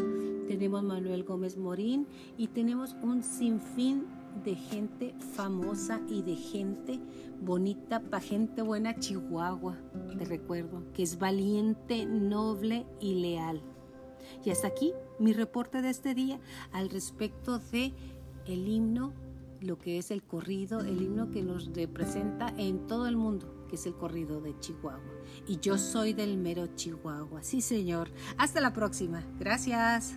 tenemos 0.47 0.81
Manuel 0.81 1.23
Gómez 1.23 1.57
Morín 1.57 2.07
y 2.38 2.47
tenemos 2.47 2.95
un 3.01 3.21
sinfín 3.21 4.05
de 4.43 4.55
gente 4.55 5.13
famosa 5.33 6.01
y 6.07 6.21
de 6.21 6.36
gente 6.36 6.99
bonita, 7.41 7.99
para 7.99 8.21
gente 8.21 8.61
buena 8.61 8.97
Chihuahua, 8.97 9.77
te 10.17 10.25
recuerdo, 10.25 10.83
que 10.93 11.03
es 11.03 11.19
valiente, 11.19 12.05
noble 12.05 12.86
y 13.01 13.15
leal. 13.15 13.61
Y 14.43 14.49
hasta 14.51 14.67
aquí 14.67 14.93
mi 15.19 15.33
reporte 15.33 15.81
de 15.81 15.89
este 15.89 16.13
día 16.13 16.39
al 16.71 16.89
respecto 16.89 17.59
de 17.59 17.93
el 18.45 18.67
himno 18.67 19.13
lo 19.61 19.79
que 19.79 19.97
es 19.97 20.11
el 20.11 20.23
corrido, 20.23 20.81
el 20.81 21.01
himno 21.01 21.31
que 21.31 21.41
nos 21.41 21.73
representa 21.73 22.53
en 22.57 22.88
todo 22.88 23.07
el 23.07 23.17
mundo, 23.17 23.65
que 23.67 23.75
es 23.75 23.86
el 23.86 23.95
corrido 23.95 24.41
de 24.41 24.57
Chihuahua. 24.59 25.01
Y 25.47 25.59
yo 25.59 25.77
soy 25.77 26.13
del 26.13 26.38
mero 26.38 26.67
Chihuahua. 26.75 27.41
Sí, 27.41 27.61
señor. 27.61 28.11
Hasta 28.38 28.61
la 28.61 28.73
próxima. 28.73 29.23
Gracias. 29.39 30.13